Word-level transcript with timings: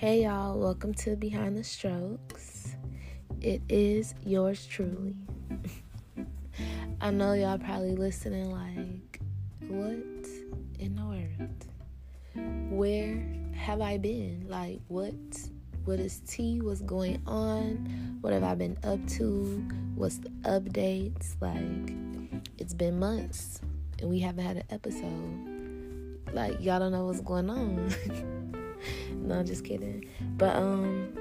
Hey 0.00 0.22
y'all, 0.22 0.58
welcome 0.58 0.94
to 0.94 1.14
Behind 1.14 1.58
the 1.58 1.62
Strokes. 1.62 2.74
It 3.42 3.60
is 3.68 4.14
yours 4.24 4.64
truly. 4.64 5.14
I 7.02 7.10
know 7.10 7.34
y'all 7.34 7.58
probably 7.58 7.94
listening 7.94 8.50
like, 8.50 9.20
what 9.68 10.26
in 10.78 10.96
the 10.96 11.04
world? 11.04 12.70
Where 12.70 13.22
have 13.54 13.82
I 13.82 13.98
been? 13.98 14.46
Like, 14.48 14.80
what? 14.88 15.12
What 15.84 16.00
is 16.00 16.22
tea? 16.26 16.62
What's 16.62 16.80
going 16.80 17.20
on? 17.26 18.16
What 18.22 18.32
have 18.32 18.42
I 18.42 18.54
been 18.54 18.78
up 18.82 19.06
to? 19.18 19.68
What's 19.96 20.16
the 20.16 20.30
updates? 20.44 21.36
Like, 21.42 21.94
it's 22.56 22.72
been 22.72 22.98
months 22.98 23.60
and 23.98 24.08
we 24.08 24.18
haven't 24.20 24.46
had 24.46 24.56
an 24.56 24.64
episode. 24.70 26.32
Like, 26.32 26.58
y'all 26.58 26.78
don't 26.78 26.92
know 26.92 27.04
what's 27.04 27.20
going 27.20 27.50
on. 27.50 28.36
no, 29.20 29.42
just 29.42 29.64
kidding. 29.64 30.06
But 30.36 30.56
um, 30.56 31.12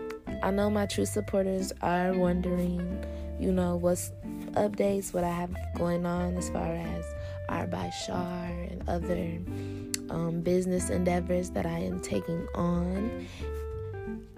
I 0.42 0.52
know 0.52 0.70
my 0.70 0.86
true 0.86 1.06
supporters 1.06 1.72
are 1.82 2.14
wondering, 2.14 3.04
you 3.40 3.52
know, 3.52 3.76
what's 3.76 4.12
updates, 4.54 5.14
what 5.14 5.24
I 5.24 5.32
have 5.32 5.56
going 5.76 6.06
on 6.06 6.36
as 6.38 6.50
far 6.50 6.74
as 6.74 7.06
Art 7.50 7.70
by 7.70 7.90
Shar 7.90 8.46
and 8.46 8.88
other 8.88 9.40
um, 10.10 10.42
business 10.42 10.90
endeavors 10.90 11.50
that 11.52 11.66
I 11.66 11.80
am 11.80 12.00
taking 12.00 12.48
on. 12.56 13.28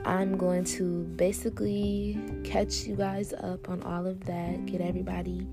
I'm 0.05 0.35
going 0.35 0.63
to 0.65 1.03
basically 1.15 2.19
catch 2.43 2.85
you 2.85 2.95
guys 2.95 3.33
up 3.33 3.69
on 3.69 3.83
all 3.83 4.07
of 4.07 4.25
that, 4.25 4.65
get 4.65 4.81
everybody, 4.81 5.47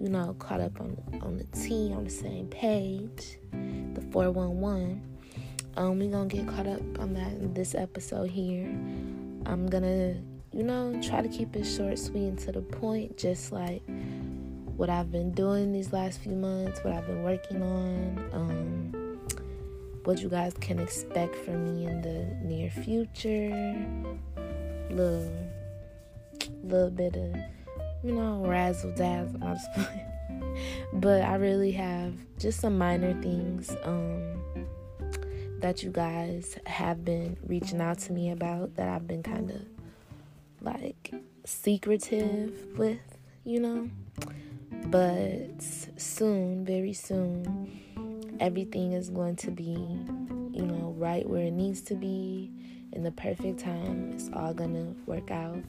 you 0.00 0.08
know, 0.08 0.34
caught 0.38 0.60
up 0.60 0.80
on 0.80 0.96
on 1.22 1.38
the 1.38 1.44
team 1.56 1.92
on 1.92 2.04
the 2.04 2.10
same 2.10 2.48
page, 2.48 3.38
the 3.94 4.00
411. 4.10 5.11
Um, 5.76 5.98
we're 5.98 6.10
gonna 6.10 6.28
get 6.28 6.46
caught 6.46 6.66
up 6.66 6.82
on 6.98 7.14
that 7.14 7.32
in 7.32 7.54
this 7.54 7.74
episode 7.74 8.30
here. 8.30 8.66
I'm 9.46 9.66
gonna, 9.68 10.16
you 10.52 10.62
know, 10.62 11.00
try 11.02 11.22
to 11.22 11.28
keep 11.28 11.56
it 11.56 11.64
short, 11.64 11.98
sweet, 11.98 12.28
and 12.28 12.38
to 12.40 12.52
the 12.52 12.60
point, 12.60 13.16
just 13.16 13.52
like 13.52 13.82
what 14.76 14.90
I've 14.90 15.10
been 15.10 15.32
doing 15.32 15.72
these 15.72 15.92
last 15.92 16.20
few 16.20 16.32
months, 16.32 16.80
what 16.84 16.92
I've 16.92 17.06
been 17.06 17.22
working 17.22 17.62
on, 17.62 18.30
um, 18.32 19.20
what 20.04 20.20
you 20.20 20.28
guys 20.28 20.54
can 20.60 20.78
expect 20.78 21.34
from 21.36 21.64
me 21.64 21.86
in 21.86 22.02
the 22.02 22.46
near 22.46 22.70
future. 22.70 23.86
Little, 24.90 25.32
little 26.64 26.90
bit 26.90 27.16
of, 27.16 27.34
you 28.02 28.12
know, 28.12 28.44
razzle 28.44 28.92
dazzle. 28.92 29.38
I'm 29.42 29.54
just. 29.54 29.68
But 30.92 31.22
I 31.22 31.36
really 31.36 31.72
have 31.72 32.14
just 32.38 32.60
some 32.60 32.76
minor 32.76 33.20
things. 33.22 33.74
Um, 33.84 34.41
that 35.62 35.82
you 35.82 35.90
guys 35.90 36.58
have 36.66 37.04
been 37.04 37.36
reaching 37.46 37.80
out 37.80 37.98
to 38.00 38.12
me 38.12 38.30
about 38.30 38.74
that 38.76 38.88
I've 38.88 39.06
been 39.06 39.22
kind 39.22 39.50
of 39.50 39.62
like 40.60 41.14
secretive 41.44 42.52
with, 42.76 43.00
you 43.44 43.60
know. 43.60 43.88
But 44.86 45.62
soon, 45.96 46.64
very 46.64 46.92
soon, 46.92 48.36
everything 48.40 48.92
is 48.92 49.08
going 49.08 49.36
to 49.36 49.50
be, 49.52 49.76
you 50.52 50.66
know, 50.66 50.94
right 50.98 51.26
where 51.28 51.44
it 51.44 51.52
needs 51.52 51.80
to 51.82 51.94
be 51.94 52.50
in 52.92 53.04
the 53.04 53.12
perfect 53.12 53.60
time. 53.60 54.12
It's 54.14 54.30
all 54.32 54.52
gonna 54.52 54.94
work 55.06 55.30
out. 55.30 55.62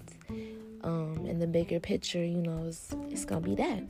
Um, 0.84 1.26
in 1.26 1.40
the 1.40 1.48
bigger 1.48 1.80
picture, 1.80 2.24
you 2.24 2.42
know, 2.42 2.66
it's, 2.68 2.94
it's 3.10 3.26
gonna 3.26 3.42
be 3.42 3.56
that. 3.56 3.84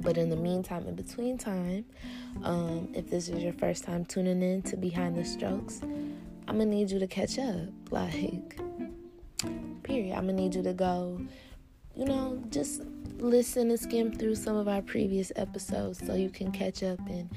But 0.00 0.16
in 0.16 0.30
the 0.30 0.36
meantime, 0.36 0.86
in 0.86 0.94
between 0.94 1.38
time, 1.38 1.84
um, 2.42 2.88
if 2.94 3.10
this 3.10 3.28
is 3.28 3.42
your 3.42 3.52
first 3.52 3.84
time 3.84 4.04
tuning 4.04 4.42
in 4.42 4.62
to 4.62 4.76
Behind 4.76 5.16
the 5.16 5.24
Strokes, 5.24 5.82
I'm 5.82 6.58
gonna 6.58 6.66
need 6.66 6.90
you 6.90 6.98
to 6.98 7.06
catch 7.06 7.38
up. 7.38 7.68
Like, 7.90 8.58
period. 9.82 10.16
I'm 10.16 10.26
gonna 10.26 10.32
need 10.32 10.54
you 10.54 10.62
to 10.62 10.72
go, 10.72 11.20
you 11.94 12.04
know, 12.04 12.42
just 12.50 12.82
listen 13.18 13.70
and 13.70 13.78
skim 13.78 14.12
through 14.12 14.36
some 14.36 14.56
of 14.56 14.68
our 14.68 14.82
previous 14.82 15.30
episodes 15.36 16.04
so 16.04 16.14
you 16.14 16.30
can 16.30 16.50
catch 16.50 16.82
up 16.82 16.98
and 17.08 17.28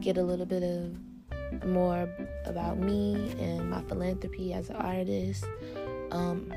get 0.00 0.16
a 0.16 0.22
little 0.22 0.46
bit 0.46 0.62
of 0.62 1.66
more 1.66 2.08
about 2.44 2.78
me 2.78 3.14
and 3.38 3.68
my 3.68 3.82
philanthropy 3.82 4.52
as 4.52 4.70
an 4.70 4.76
artist. 4.76 5.44
Um, 6.10 6.52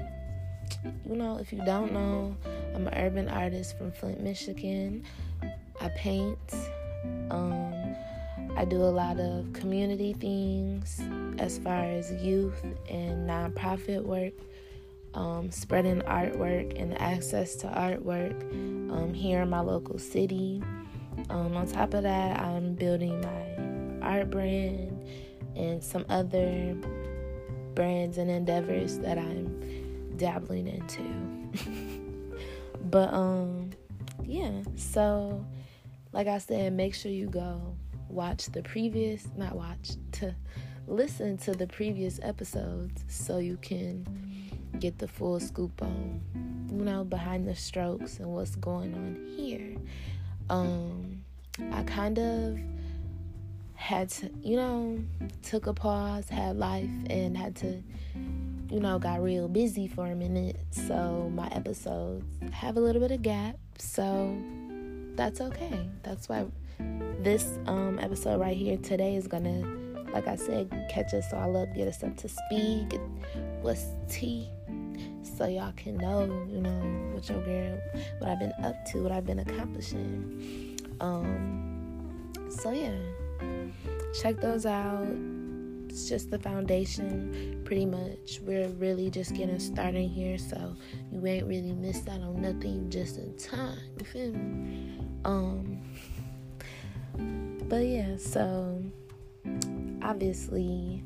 you 1.05 1.15
know, 1.15 1.37
if 1.37 1.51
you 1.51 1.63
don't 1.65 1.91
know, 1.91 2.35
I'm 2.73 2.87
an 2.87 2.93
urban 2.95 3.29
artist 3.29 3.77
from 3.77 3.91
Flint, 3.91 4.21
Michigan. 4.21 5.03
I 5.81 5.89
paint. 5.89 6.37
Um, 7.29 7.95
I 8.57 8.65
do 8.65 8.77
a 8.77 8.89
lot 8.89 9.19
of 9.19 9.51
community 9.53 10.13
things 10.13 11.01
as 11.39 11.57
far 11.57 11.83
as 11.83 12.11
youth 12.23 12.63
and 12.89 13.29
nonprofit 13.29 14.03
work, 14.03 14.33
um, 15.13 15.51
spreading 15.51 16.01
artwork 16.01 16.79
and 16.81 16.99
access 17.01 17.55
to 17.57 17.67
artwork 17.67 18.41
um, 18.91 19.13
here 19.13 19.41
in 19.41 19.49
my 19.49 19.59
local 19.59 19.99
city. 19.99 20.63
Um, 21.29 21.55
on 21.57 21.67
top 21.67 21.93
of 21.93 22.03
that, 22.03 22.39
I'm 22.39 22.75
building 22.75 23.21
my 23.21 24.07
art 24.07 24.29
brand 24.29 25.05
and 25.55 25.83
some 25.83 26.05
other 26.09 26.75
brands 27.73 28.17
and 28.17 28.29
endeavors 28.29 28.99
that 28.99 29.17
I'm 29.17 29.54
dabbling 30.17 30.67
into. 30.67 31.01
but 32.89 33.13
um 33.13 33.71
yeah, 34.23 34.61
so 34.75 35.45
like 36.11 36.27
I 36.27 36.37
said, 36.37 36.73
make 36.73 36.95
sure 36.95 37.11
you 37.11 37.27
go 37.27 37.75
watch 38.09 38.45
the 38.47 38.63
previous, 38.63 39.27
not 39.35 39.55
watch, 39.55 39.91
to 40.13 40.33
listen 40.87 41.37
to 41.37 41.51
the 41.51 41.67
previous 41.67 42.19
episodes 42.23 43.03
so 43.07 43.39
you 43.39 43.57
can 43.57 44.05
get 44.79 44.97
the 44.99 45.07
full 45.07 45.39
scoop 45.39 45.81
on, 45.81 46.21
you 46.71 46.83
know, 46.83 47.03
behind 47.03 47.47
the 47.47 47.55
strokes 47.55 48.19
and 48.19 48.27
what's 48.27 48.55
going 48.55 48.93
on 48.93 49.19
here. 49.35 49.75
Um, 50.49 51.23
I 51.71 51.83
kind 51.83 52.19
of 52.19 52.59
had 53.75 54.09
to, 54.09 54.29
you 54.41 54.55
know, 54.55 54.99
took 55.43 55.67
a 55.67 55.73
pause, 55.73 56.27
had 56.29 56.57
life, 56.57 56.89
and 57.09 57.37
had 57.37 57.55
to, 57.57 57.81
you 58.69 58.79
know, 58.79 58.97
got 58.97 59.21
real 59.21 59.47
busy 59.47 59.87
for 59.87 60.07
a 60.07 60.15
minute. 60.15 60.59
So 60.71 61.31
my 61.33 61.47
episodes 61.49 62.25
have 62.51 62.77
a 62.77 62.79
little 62.79 63.01
bit 63.01 63.11
of 63.11 63.21
gap. 63.21 63.57
So 63.77 64.35
that's 65.15 65.41
okay. 65.41 65.87
That's 66.03 66.27
why 66.27 66.45
this 67.21 67.59
um, 67.67 67.99
episode 67.99 68.39
right 68.39 68.55
here 68.55 68.77
today 68.77 69.15
is 69.15 69.27
gonna, 69.27 69.61
like 70.11 70.27
I 70.27 70.35
said, 70.35 70.87
catch 70.89 71.13
us 71.13 71.31
all 71.33 71.57
up, 71.57 71.73
get 71.75 71.87
us 71.87 72.03
up 72.03 72.15
to 72.17 72.29
speed, 72.29 72.89
get 72.89 73.01
what's 73.61 73.85
tea, 74.09 74.49
so 75.37 75.47
y'all 75.47 75.73
can 75.75 75.97
know, 75.97 76.21
you 76.49 76.61
know, 76.61 77.11
what 77.13 77.27
your 77.29 77.41
girl, 77.43 77.79
what 78.19 78.29
I've 78.29 78.39
been 78.39 78.53
up 78.63 78.85
to, 78.91 79.03
what 79.03 79.11
I've 79.11 79.25
been 79.25 79.39
accomplishing. 79.39 80.79
Um, 81.01 82.31
so 82.49 82.71
yeah, 82.71 82.95
check 84.19 84.39
those 84.41 84.65
out. 84.65 85.07
It's 85.89 86.09
just 86.09 86.29
the 86.29 86.39
foundation, 86.39 87.61
pretty 87.63 87.85
much. 87.85 88.39
We're 88.41 88.67
really 88.69 89.09
just 89.09 89.33
getting 89.33 89.59
started 89.59 90.07
here, 90.09 90.37
so 90.37 90.75
you 91.11 91.25
ain't 91.25 91.47
really 91.47 91.71
missed 91.71 92.09
out 92.09 92.21
on 92.21 92.41
nothing 92.41 92.89
just 92.89 93.17
in 93.17 93.35
time. 93.37 93.77
You 93.99 94.05
feel 94.05 94.31
me? 94.31 94.99
Um, 95.23 95.81
but 97.69 97.85
yeah, 97.85 98.17
so 98.17 98.83
obviously, 100.01 101.03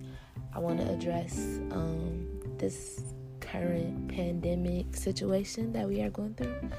I 0.56 0.60
want 0.60 0.80
to 0.80 0.90
address 0.92 1.60
um, 1.72 2.28
this 2.58 3.02
current 3.40 4.08
pandemic 4.10 4.96
situation 4.96 5.72
that 5.74 5.88
we 5.88 6.02
are 6.02 6.10
going 6.10 6.34
through. 6.34 6.70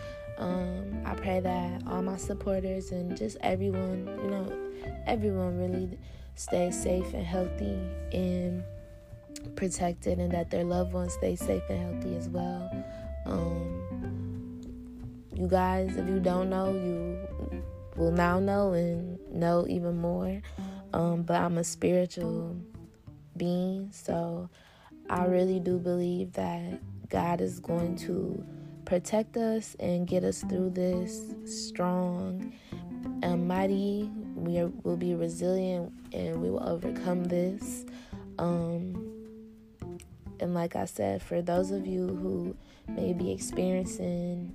Um, 0.40 1.02
I 1.04 1.14
pray 1.14 1.40
that 1.40 1.82
all 1.86 2.02
my 2.02 2.16
supporters 2.16 2.92
and 2.92 3.14
just 3.16 3.36
everyone, 3.42 4.06
you 4.22 4.30
know, 4.30 4.52
everyone 5.06 5.58
really 5.58 5.98
stays 6.34 6.82
safe 6.82 7.12
and 7.12 7.26
healthy 7.26 7.78
and 8.12 8.64
protected, 9.54 10.18
and 10.18 10.32
that 10.32 10.50
their 10.50 10.64
loved 10.64 10.94
ones 10.94 11.12
stay 11.12 11.36
safe 11.36 11.62
and 11.68 11.82
healthy 11.82 12.16
as 12.16 12.28
well. 12.30 12.84
Um, 13.26 14.60
you 15.34 15.46
guys, 15.46 15.94
if 15.96 16.08
you 16.08 16.20
don't 16.20 16.48
know, 16.48 16.72
you 16.72 17.62
will 17.96 18.12
now 18.12 18.40
know 18.40 18.72
and 18.72 19.18
know 19.30 19.66
even 19.68 19.98
more. 19.98 20.40
Um, 20.94 21.22
but 21.22 21.36
I'm 21.36 21.58
a 21.58 21.64
spiritual 21.64 22.56
being, 23.36 23.90
so 23.92 24.48
I 25.10 25.26
really 25.26 25.60
do 25.60 25.78
believe 25.78 26.32
that 26.32 26.80
God 27.10 27.42
is 27.42 27.60
going 27.60 27.96
to 27.96 28.42
protect 28.90 29.36
us 29.36 29.76
and 29.78 30.08
get 30.08 30.24
us 30.24 30.42
through 30.48 30.68
this 30.68 31.32
strong 31.44 32.52
and 33.22 33.46
mighty. 33.46 34.10
We 34.34 34.58
are, 34.58 34.66
will 34.82 34.96
be 34.96 35.14
resilient 35.14 35.92
and 36.12 36.42
we 36.42 36.50
will 36.50 36.68
overcome 36.68 37.22
this. 37.22 37.86
Um, 38.40 39.12
and 40.40 40.54
like 40.54 40.74
I 40.74 40.86
said, 40.86 41.22
for 41.22 41.40
those 41.40 41.70
of 41.70 41.86
you 41.86 42.08
who 42.08 42.56
may 42.88 43.12
be 43.12 43.30
experiencing 43.30 44.52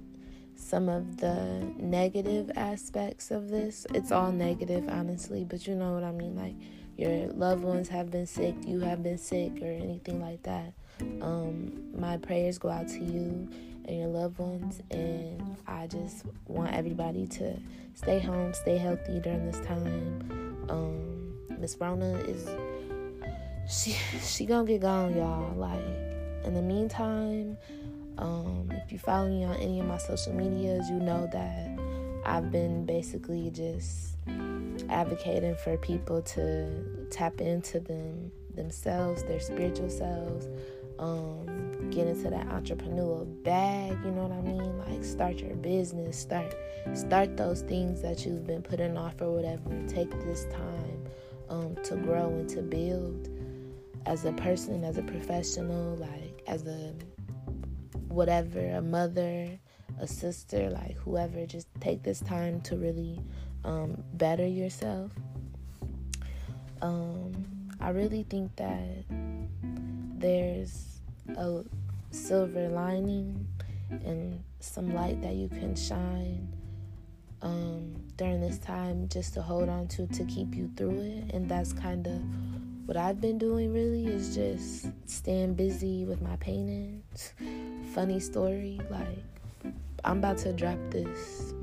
some 0.57 0.89
of 0.89 1.15
the 1.15 1.65
negative 1.77 2.51
aspects 2.57 3.31
of 3.31 3.47
this. 3.49 3.87
It's 3.93 4.11
all 4.11 4.33
negative, 4.33 4.89
honestly, 4.89 5.45
but 5.45 5.65
you 5.65 5.75
know 5.75 5.93
what 5.93 6.03
I 6.03 6.11
mean. 6.11 6.35
Like 6.35 6.55
your 6.97 7.29
loved 7.31 7.63
ones 7.63 7.87
have 7.87 8.11
been 8.11 8.25
sick, 8.25 8.55
you 8.65 8.81
have 8.81 9.01
been 9.01 9.17
sick, 9.17 9.61
or 9.61 9.71
anything 9.71 10.21
like 10.21 10.43
that. 10.43 10.73
Um, 11.21 11.71
my 11.97 12.17
prayers 12.17 12.57
go 12.57 12.69
out 12.69 12.89
to 12.89 12.99
you 12.99 13.49
and 13.87 13.97
your 13.97 14.07
loved 14.07 14.39
ones, 14.39 14.81
and 14.91 15.57
I 15.67 15.87
just 15.87 16.23
want 16.47 16.73
everybody 16.73 17.27
to 17.27 17.57
stay 17.93 18.19
home, 18.19 18.53
stay 18.53 18.77
healthy 18.77 19.19
during 19.19 19.45
this 19.45 19.59
time. 19.65 20.65
Um, 20.69 21.59
Miss 21.59 21.77
Rona 21.79 22.17
is 22.19 22.49
she 23.69 23.91
she 24.21 24.45
gonna 24.45 24.67
get 24.67 24.81
gone, 24.81 25.15
y'all. 25.15 25.53
Like 25.55 25.83
in 26.43 26.53
the 26.53 26.61
meantime, 26.61 27.57
um, 28.17 28.69
if 28.71 28.91
you 28.91 28.99
follow 28.99 29.27
me 29.27 29.43
on 29.43 29.55
any 29.55 29.79
of 29.79 29.87
my 29.87 29.97
social 29.97 30.33
medias, 30.33 30.89
you 30.89 30.99
know 30.99 31.27
that 31.31 31.79
I've 32.25 32.51
been 32.51 32.85
basically 32.85 33.51
just 33.51 34.17
advocating 34.89 35.55
for 35.55 35.77
people 35.77 36.21
to 36.21 37.07
tap 37.11 37.41
into 37.41 37.79
them 37.79 38.31
themselves, 38.55 39.23
their 39.23 39.39
spiritual 39.39 39.89
selves, 39.89 40.47
um, 40.97 41.64
get 41.91 42.07
into 42.07 42.29
that 42.29 42.47
entrepreneurial 42.49 43.43
bag, 43.43 43.97
you 44.03 44.11
know 44.11 44.23
what 44.23 44.31
I 44.31 44.41
mean? 44.41 44.77
Like 44.79 45.03
start 45.03 45.37
your 45.37 45.55
business, 45.55 46.17
start 46.17 46.55
start 46.93 47.37
those 47.37 47.61
things 47.61 48.01
that 48.01 48.25
you've 48.25 48.45
been 48.45 48.61
putting 48.61 48.97
off 48.97 49.21
or 49.21 49.31
whatever. 49.31 49.69
Take 49.87 50.11
this 50.25 50.45
time 50.45 51.05
um, 51.49 51.75
to 51.83 51.95
grow 51.95 52.29
and 52.29 52.49
to 52.49 52.61
build 52.61 53.29
as 54.05 54.25
a 54.25 54.33
person, 54.33 54.83
as 54.83 54.97
a 54.97 55.03
professional, 55.03 55.95
like 55.95 56.43
as 56.47 56.65
a 56.67 56.93
whatever, 58.07 58.59
a 58.59 58.81
mother, 58.81 59.49
a 59.99 60.07
sister, 60.07 60.69
like 60.69 60.97
whoever, 60.97 61.45
just 61.45 61.67
take 61.79 62.03
this 62.03 62.19
time 62.19 62.61
to 62.61 62.75
really 62.75 63.19
um, 63.63 64.03
better 64.13 64.45
yourself. 64.45 65.11
Um, 66.81 67.45
I 67.79 67.89
really 67.89 68.23
think 68.29 68.55
that 68.57 69.05
there's 70.17 70.94
a 71.37 71.63
silver 72.11 72.67
lining 72.69 73.47
and 73.89 74.41
some 74.59 74.93
light 74.93 75.21
that 75.21 75.35
you 75.35 75.47
can 75.47 75.75
shine 75.75 76.47
um, 77.41 77.95
during 78.17 78.41
this 78.41 78.57
time 78.57 79.07
just 79.07 79.33
to 79.35 79.41
hold 79.41 79.69
on 79.69 79.87
to 79.87 80.07
to 80.07 80.23
keep 80.25 80.55
you 80.55 80.69
through 80.75 80.99
it. 80.99 81.33
And 81.33 81.47
that's 81.49 81.73
kind 81.73 82.07
of 82.07 82.21
what 82.85 82.97
I've 82.97 83.19
been 83.19 83.37
doing 83.37 83.73
really 83.73 84.05
is 84.05 84.35
just 84.35 84.87
staying 85.05 85.55
busy 85.55 86.05
with 86.05 86.21
my 86.21 86.35
paintings. 86.37 87.33
Funny 87.93 88.19
story, 88.19 88.79
like 88.89 89.23
I'm 90.03 90.19
about 90.19 90.37
to 90.39 90.53
drop 90.53 90.77
this 90.89 91.53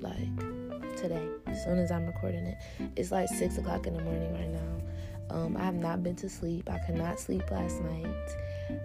like 0.00 0.96
today, 0.96 1.26
as 1.46 1.62
soon 1.64 1.78
as 1.78 1.90
I'm 1.90 2.06
recording 2.06 2.46
it. 2.46 2.58
It's 2.96 3.10
like 3.10 3.28
six 3.28 3.58
o'clock 3.58 3.86
in 3.86 3.94
the 3.94 4.02
morning 4.02 4.32
right 4.34 4.50
now. 4.50 5.36
Um, 5.36 5.56
I 5.56 5.64
have 5.64 5.74
not 5.74 6.02
been 6.02 6.16
to 6.16 6.28
sleep. 6.28 6.68
I 6.70 6.78
could 6.78 6.96
not 6.96 7.18
sleep 7.18 7.50
last 7.50 7.80
night. 7.80 8.36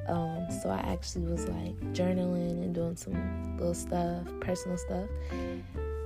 Um, 0.07 0.47
so 0.61 0.69
I 0.69 0.79
actually 0.79 1.25
was 1.25 1.47
like 1.47 1.79
journaling 1.93 2.63
and 2.63 2.73
doing 2.73 2.95
some 2.95 3.57
little 3.57 3.73
stuff, 3.73 4.23
personal 4.39 4.77
stuff, 4.77 5.09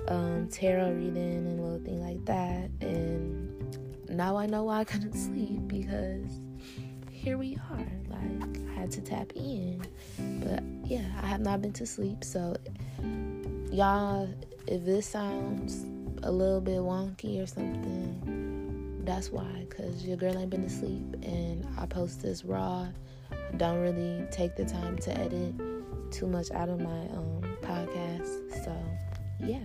um, 0.08 0.48
tarot 0.50 0.94
reading 0.94 1.18
and 1.18 1.62
little 1.62 1.80
thing 1.80 2.02
like 2.02 2.26
that. 2.26 2.70
And 2.82 3.78
now 4.10 4.38
I 4.38 4.46
know 4.46 4.64
why 4.64 4.80
I 4.80 4.84
couldn't 4.84 5.14
sleep 5.14 5.68
because 5.68 6.30
here 7.12 7.38
we 7.38 7.58
are. 7.70 7.88
Like 8.10 8.60
I 8.70 8.74
had 8.74 8.92
to 8.92 9.02
tap 9.02 9.32
in. 9.36 9.82
But 10.18 10.64
yeah, 10.90 11.06
I 11.22 11.28
have 11.28 11.42
not 11.42 11.62
been 11.62 11.74
to 11.74 11.86
sleep. 11.86 12.24
So 12.24 12.58
y'all, 13.72 14.28
if 14.68 14.84
this 14.84 15.08
sounds 15.08 15.86
a 16.24 16.32
little 16.32 16.62
bit 16.62 16.80
wonky 16.80 17.42
or 17.42 17.48
something, 17.48 19.02
that's 19.06 19.30
why. 19.30 19.66
Cause 19.70 20.04
your 20.04 20.18
girl 20.18 20.38
ain't 20.38 20.50
been 20.50 20.64
to 20.64 20.70
sleep, 20.70 21.16
and 21.24 21.66
I 21.78 21.86
post 21.86 22.22
this 22.22 22.44
raw. 22.44 22.88
Don't 23.58 23.80
really 23.80 24.26
take 24.32 24.56
the 24.56 24.66
time 24.66 24.98
to 25.00 25.18
edit 25.18 25.54
too 26.12 26.28
much 26.28 26.52
out 26.52 26.70
of 26.70 26.80
my 26.80 27.02
um, 27.14 27.42
podcast. 27.62 28.64
So 28.64 28.76
yeah. 29.40 29.60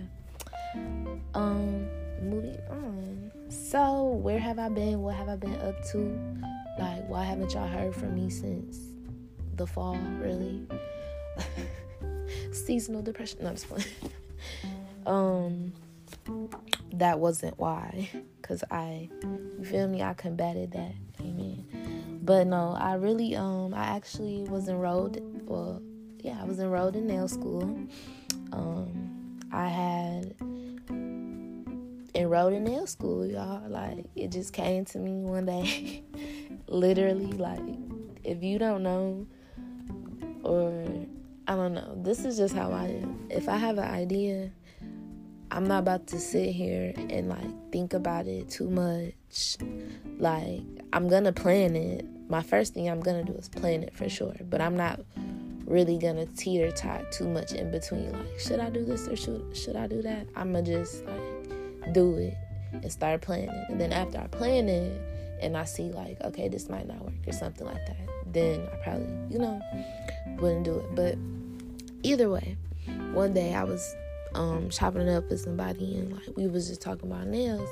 Um, 1.33 1.87
moving 2.21 2.57
on. 2.69 3.31
So, 3.49 4.03
where 4.03 4.39
have 4.39 4.59
I 4.59 4.69
been? 4.69 5.01
What 5.01 5.15
have 5.15 5.29
I 5.29 5.35
been 5.35 5.55
up 5.61 5.83
to? 5.91 6.19
Like, 6.79 7.07
why 7.07 7.23
haven't 7.23 7.53
y'all 7.53 7.67
heard 7.67 7.95
from 7.95 8.15
me 8.15 8.29
since 8.29 8.79
the 9.55 9.65
fall, 9.65 9.97
really? 10.19 10.67
Seasonal 12.51 13.01
depression. 13.01 13.39
No, 13.41 13.49
I'm 13.49 13.55
just 13.55 13.67
playing. 13.69 13.87
um, 15.05 15.73
that 16.93 17.19
wasn't 17.19 17.57
why. 17.57 18.09
Because 18.41 18.63
I, 18.69 19.09
you 19.21 19.63
feel 19.63 19.87
me? 19.87 20.01
I 20.01 20.13
combated 20.13 20.71
that. 20.71 20.93
Amen. 21.21 21.65
But 22.27 22.45
no, 22.47 22.75
I 22.77 22.95
really, 22.95 23.37
um, 23.37 23.73
I 23.73 23.85
actually 23.85 24.43
was 24.49 24.67
enrolled, 24.67 25.17
well, 25.47 25.81
yeah, 26.19 26.37
I 26.41 26.43
was 26.43 26.59
enrolled 26.59 26.97
in 26.97 27.07
nail 27.07 27.29
school. 27.29 27.63
Um, 28.51 29.39
I 29.53 29.69
had 29.69 30.35
enrolled 32.13 32.51
in 32.51 32.65
nail 32.65 32.85
school, 32.85 33.25
y'all. 33.25 33.65
Like 33.69 34.07
it 34.17 34.33
just 34.33 34.51
came 34.51 34.83
to 34.83 34.99
me 34.99 35.21
one 35.21 35.45
day. 35.45 36.03
Literally, 36.67 37.31
like 37.31 37.63
if 38.25 38.43
you 38.43 38.59
don't 38.59 38.83
know 38.83 39.25
or 40.43 40.83
I 41.47 41.55
don't 41.55 41.75
know, 41.75 41.93
this 41.95 42.25
is 42.25 42.35
just 42.35 42.53
how 42.53 42.73
I 42.73 42.87
am. 42.87 43.25
If 43.29 43.47
I 43.47 43.55
have 43.55 43.77
an 43.77 43.89
idea, 43.89 44.51
I'm 45.49 45.65
not 45.65 45.79
about 45.79 46.07
to 46.07 46.19
sit 46.19 46.51
here 46.51 46.93
and 46.97 47.29
like 47.29 47.71
think 47.71 47.93
about 47.93 48.27
it 48.27 48.49
too 48.49 48.69
much. 48.69 49.55
Like 50.17 50.63
I'm 50.91 51.07
gonna 51.07 51.31
plan 51.31 51.77
it. 51.77 52.05
My 52.29 52.43
first 52.43 52.73
thing 52.73 52.89
I'm 52.89 52.99
gonna 52.99 53.23
do 53.23 53.33
is 53.33 53.49
plan 53.49 53.83
it 53.83 53.95
for 53.95 54.09
sure. 54.09 54.35
But 54.49 54.61
I'm 54.61 54.75
not 54.75 54.99
really 55.65 55.97
gonna 55.97 56.25
teeter 56.25 56.71
tot 56.71 57.11
too 57.11 57.27
much 57.27 57.53
in 57.53 57.71
between. 57.71 58.11
Like, 58.11 58.39
should 58.39 58.59
I 58.59 58.69
do 58.69 58.83
this 58.83 59.07
or 59.07 59.15
should 59.15 59.55
should 59.55 59.75
I 59.75 59.87
do 59.87 60.01
that? 60.01 60.27
I'ma 60.35 60.61
just 60.61 61.05
like 61.05 61.93
do 61.93 62.15
it 62.15 62.33
and 62.73 62.91
start 62.91 63.21
planning. 63.21 63.65
And 63.69 63.79
then 63.79 63.93
after 63.93 64.17
I 64.19 64.27
plan 64.27 64.67
it 64.69 65.01
and 65.41 65.55
I 65.55 65.65
see 65.65 65.91
like, 65.91 66.19
okay, 66.21 66.47
this 66.47 66.69
might 66.69 66.87
not 66.87 67.03
work 67.03 67.13
or 67.27 67.33
something 67.33 67.65
like 67.65 67.85
that, 67.85 68.33
then 68.33 68.67
I 68.73 68.75
probably, 68.83 69.07
you 69.29 69.39
know, 69.39 69.61
wouldn't 70.39 70.65
do 70.65 70.79
it. 70.79 70.95
But 70.95 71.17
either 72.03 72.29
way, 72.29 72.57
one 73.13 73.33
day 73.33 73.53
I 73.53 73.63
was 73.63 73.95
um 74.35 74.69
chopping 74.69 75.07
it 75.07 75.15
up 75.15 75.29
with 75.29 75.39
somebody 75.39 75.97
and 75.97 76.13
like 76.13 76.35
we 76.35 76.47
was 76.47 76.67
just 76.67 76.81
talking 76.81 77.09
about 77.11 77.27
nails. 77.27 77.69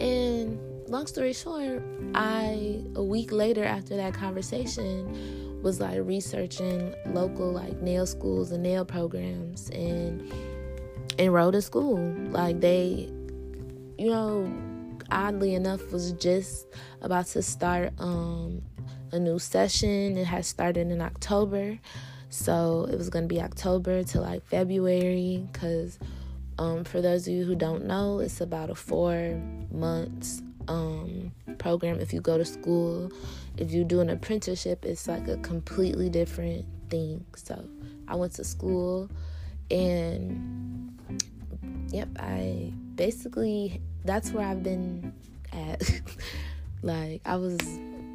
And 0.00 0.58
long 0.88 1.06
story 1.06 1.32
short, 1.32 1.82
I 2.14 2.80
a 2.94 3.02
week 3.02 3.32
later 3.32 3.64
after 3.64 3.96
that 3.96 4.14
conversation 4.14 5.62
was 5.62 5.80
like 5.80 5.98
researching 6.02 6.94
local 7.06 7.52
like 7.52 7.80
nail 7.80 8.06
schools 8.06 8.52
and 8.52 8.62
nail 8.62 8.84
programs 8.84 9.70
and 9.70 10.32
enrolled 11.18 11.54
in 11.54 11.62
school. 11.62 11.98
Like 12.30 12.60
they 12.60 13.10
you 13.98 14.10
know, 14.10 14.52
oddly 15.10 15.54
enough, 15.54 15.92
was 15.92 16.12
just 16.12 16.66
about 17.00 17.26
to 17.26 17.42
start 17.42 17.92
um, 17.98 18.62
a 19.12 19.18
new 19.18 19.38
session. 19.38 20.16
It 20.16 20.26
had 20.26 20.44
started 20.44 20.90
in 20.90 21.00
October. 21.00 21.78
So 22.28 22.86
it 22.90 22.96
was 22.96 23.08
going 23.08 23.28
to 23.28 23.34
be 23.34 23.40
October 23.40 24.02
to 24.04 24.20
like 24.20 24.44
February 24.44 25.46
because 25.52 25.98
um, 26.58 26.84
for 26.84 27.00
those 27.00 27.26
of 27.26 27.32
you 27.32 27.44
who 27.44 27.54
don't 27.54 27.86
know, 27.86 28.18
it's 28.18 28.40
about 28.40 28.68
a 28.68 28.74
four 28.74 29.40
months 29.70 30.42
um, 30.68 31.32
program 31.58 32.00
if 32.00 32.12
you 32.12 32.20
go 32.20 32.38
to 32.38 32.44
school. 32.44 33.10
If 33.56 33.72
you 33.72 33.84
do 33.84 34.00
an 34.00 34.10
apprenticeship, 34.10 34.84
it's 34.84 35.08
like 35.08 35.28
a 35.28 35.36
completely 35.38 36.10
different 36.10 36.64
thing. 36.90 37.24
So 37.36 37.64
I 38.08 38.16
went 38.16 38.34
to 38.34 38.44
school 38.44 39.10
and 39.70 40.98
yep, 41.88 42.08
I 42.18 42.72
basically 42.94 43.80
that's 44.04 44.32
where 44.32 44.46
I've 44.46 44.62
been 44.62 45.12
at. 45.52 45.82
like 46.82 47.20
I 47.24 47.36
was 47.36 47.58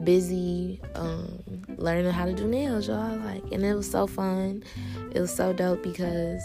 busy 0.04 0.80
um, 0.96 1.40
learning 1.78 2.12
how 2.12 2.26
to 2.26 2.34
do 2.34 2.48
nails, 2.48 2.88
y'all. 2.88 3.18
Like, 3.18 3.44
and 3.52 3.64
it 3.64 3.74
was 3.74 3.90
so 3.90 4.08
fun. 4.08 4.64
It 5.12 5.20
was 5.20 5.34
so 5.34 5.54
dope 5.54 5.84
because, 5.84 6.44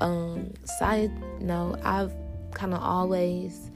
um, 0.00 0.52
side 0.64 1.10
note, 1.40 1.78
I've 1.84 2.12
kind 2.52 2.74
of 2.74 2.82
always 2.82 3.70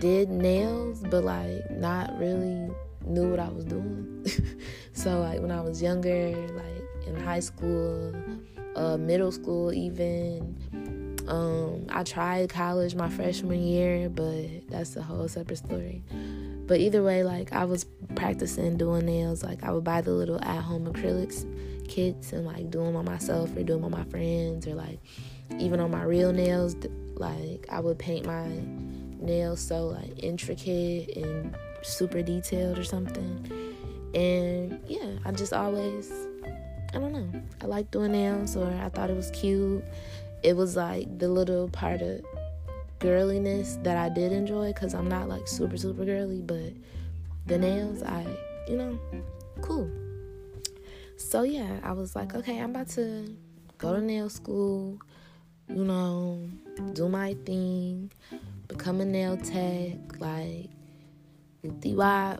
did 0.00 0.28
nails, 0.30 1.02
but 1.10 1.24
like 1.24 1.70
not 1.70 2.18
really 2.18 2.70
knew 3.06 3.30
what 3.30 3.40
I 3.40 3.48
was 3.48 3.64
doing. 3.64 4.26
so 4.92 5.20
like 5.20 5.40
when 5.40 5.50
I 5.50 5.60
was 5.60 5.82
younger, 5.82 6.30
like 6.52 7.06
in 7.06 7.16
high 7.16 7.40
school, 7.40 8.14
uh, 8.76 8.96
middle 8.96 9.32
school, 9.32 9.72
even 9.72 10.56
um, 11.28 11.86
I 11.88 12.02
tried 12.02 12.50
college 12.50 12.94
my 12.94 13.08
freshman 13.08 13.62
year, 13.62 14.08
but 14.08 14.68
that's 14.68 14.96
a 14.96 15.02
whole 15.02 15.28
separate 15.28 15.56
story. 15.56 16.02
But 16.66 16.80
either 16.80 17.02
way, 17.02 17.22
like 17.24 17.52
I 17.52 17.64
was 17.64 17.84
practicing 18.14 18.76
doing 18.76 19.06
nails. 19.06 19.42
Like 19.42 19.64
I 19.64 19.70
would 19.70 19.84
buy 19.84 20.00
the 20.00 20.12
little 20.12 20.42
at-home 20.42 20.86
acrylics 20.86 21.46
kits 21.88 22.32
and 22.32 22.46
like 22.46 22.70
do 22.70 22.82
them 22.82 22.96
on 22.96 23.04
myself 23.04 23.54
or 23.56 23.62
do 23.62 23.74
them 23.74 23.84
on 23.84 23.90
my 23.90 24.04
friends 24.04 24.66
or 24.66 24.74
like 24.74 24.98
even 25.58 25.80
on 25.80 25.90
my 25.90 26.02
real 26.02 26.32
nails. 26.32 26.76
Like 27.16 27.66
I 27.70 27.80
would 27.80 27.98
paint 27.98 28.26
my 28.26 28.48
nails 29.24 29.60
so 29.60 29.86
like 29.88 30.22
intricate 30.22 31.16
and 31.16 31.56
super 31.82 32.22
detailed 32.22 32.78
or 32.78 32.84
something. 32.84 33.50
And 34.14 34.80
yeah, 34.86 35.18
I 35.24 35.32
just 35.32 35.52
always 35.52 36.12
I 36.94 36.98
don't 36.98 37.12
know. 37.12 37.42
I 37.60 37.66
like 37.66 37.90
doing 37.90 38.12
nails 38.12 38.56
or 38.56 38.66
I 38.66 38.88
thought 38.88 39.10
it 39.10 39.16
was 39.16 39.30
cute. 39.32 39.84
It 40.42 40.56
was 40.56 40.76
like 40.76 41.18
the 41.18 41.28
little 41.28 41.68
part 41.68 42.00
of 42.02 42.24
girliness 43.00 43.82
that 43.82 43.96
I 43.96 44.08
did 44.08 44.32
enjoy 44.32 44.72
because 44.72 44.94
I'm 44.94 45.08
not 45.08 45.28
like 45.28 45.48
super 45.48 45.76
super 45.76 46.04
girly, 46.04 46.40
but 46.40 46.72
the 47.46 47.58
nails 47.58 48.02
I 48.02 48.24
you 48.68 48.76
know 48.76 48.98
cool. 49.60 49.90
So 51.16 51.42
yeah, 51.42 51.80
I 51.82 51.92
was 51.92 52.16
like, 52.16 52.34
okay, 52.34 52.60
I'm 52.60 52.70
about 52.70 52.88
to 52.90 53.36
go 53.78 53.94
to 53.94 54.00
nail 54.00 54.28
school, 54.28 54.98
you 55.68 55.84
know, 55.84 56.48
do 56.92 57.08
my 57.08 57.34
thing, 57.46 58.10
become 58.68 59.00
a 59.00 59.04
nail 59.04 59.36
tech, 59.36 60.20
like 60.20 60.70
DY, 61.80 62.38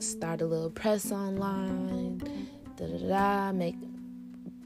start 0.00 0.40
a 0.40 0.46
little 0.46 0.70
press 0.70 1.10
online, 1.10 2.18
da 2.76 2.86
da 2.86 3.08
da, 3.08 3.52
make 3.52 3.74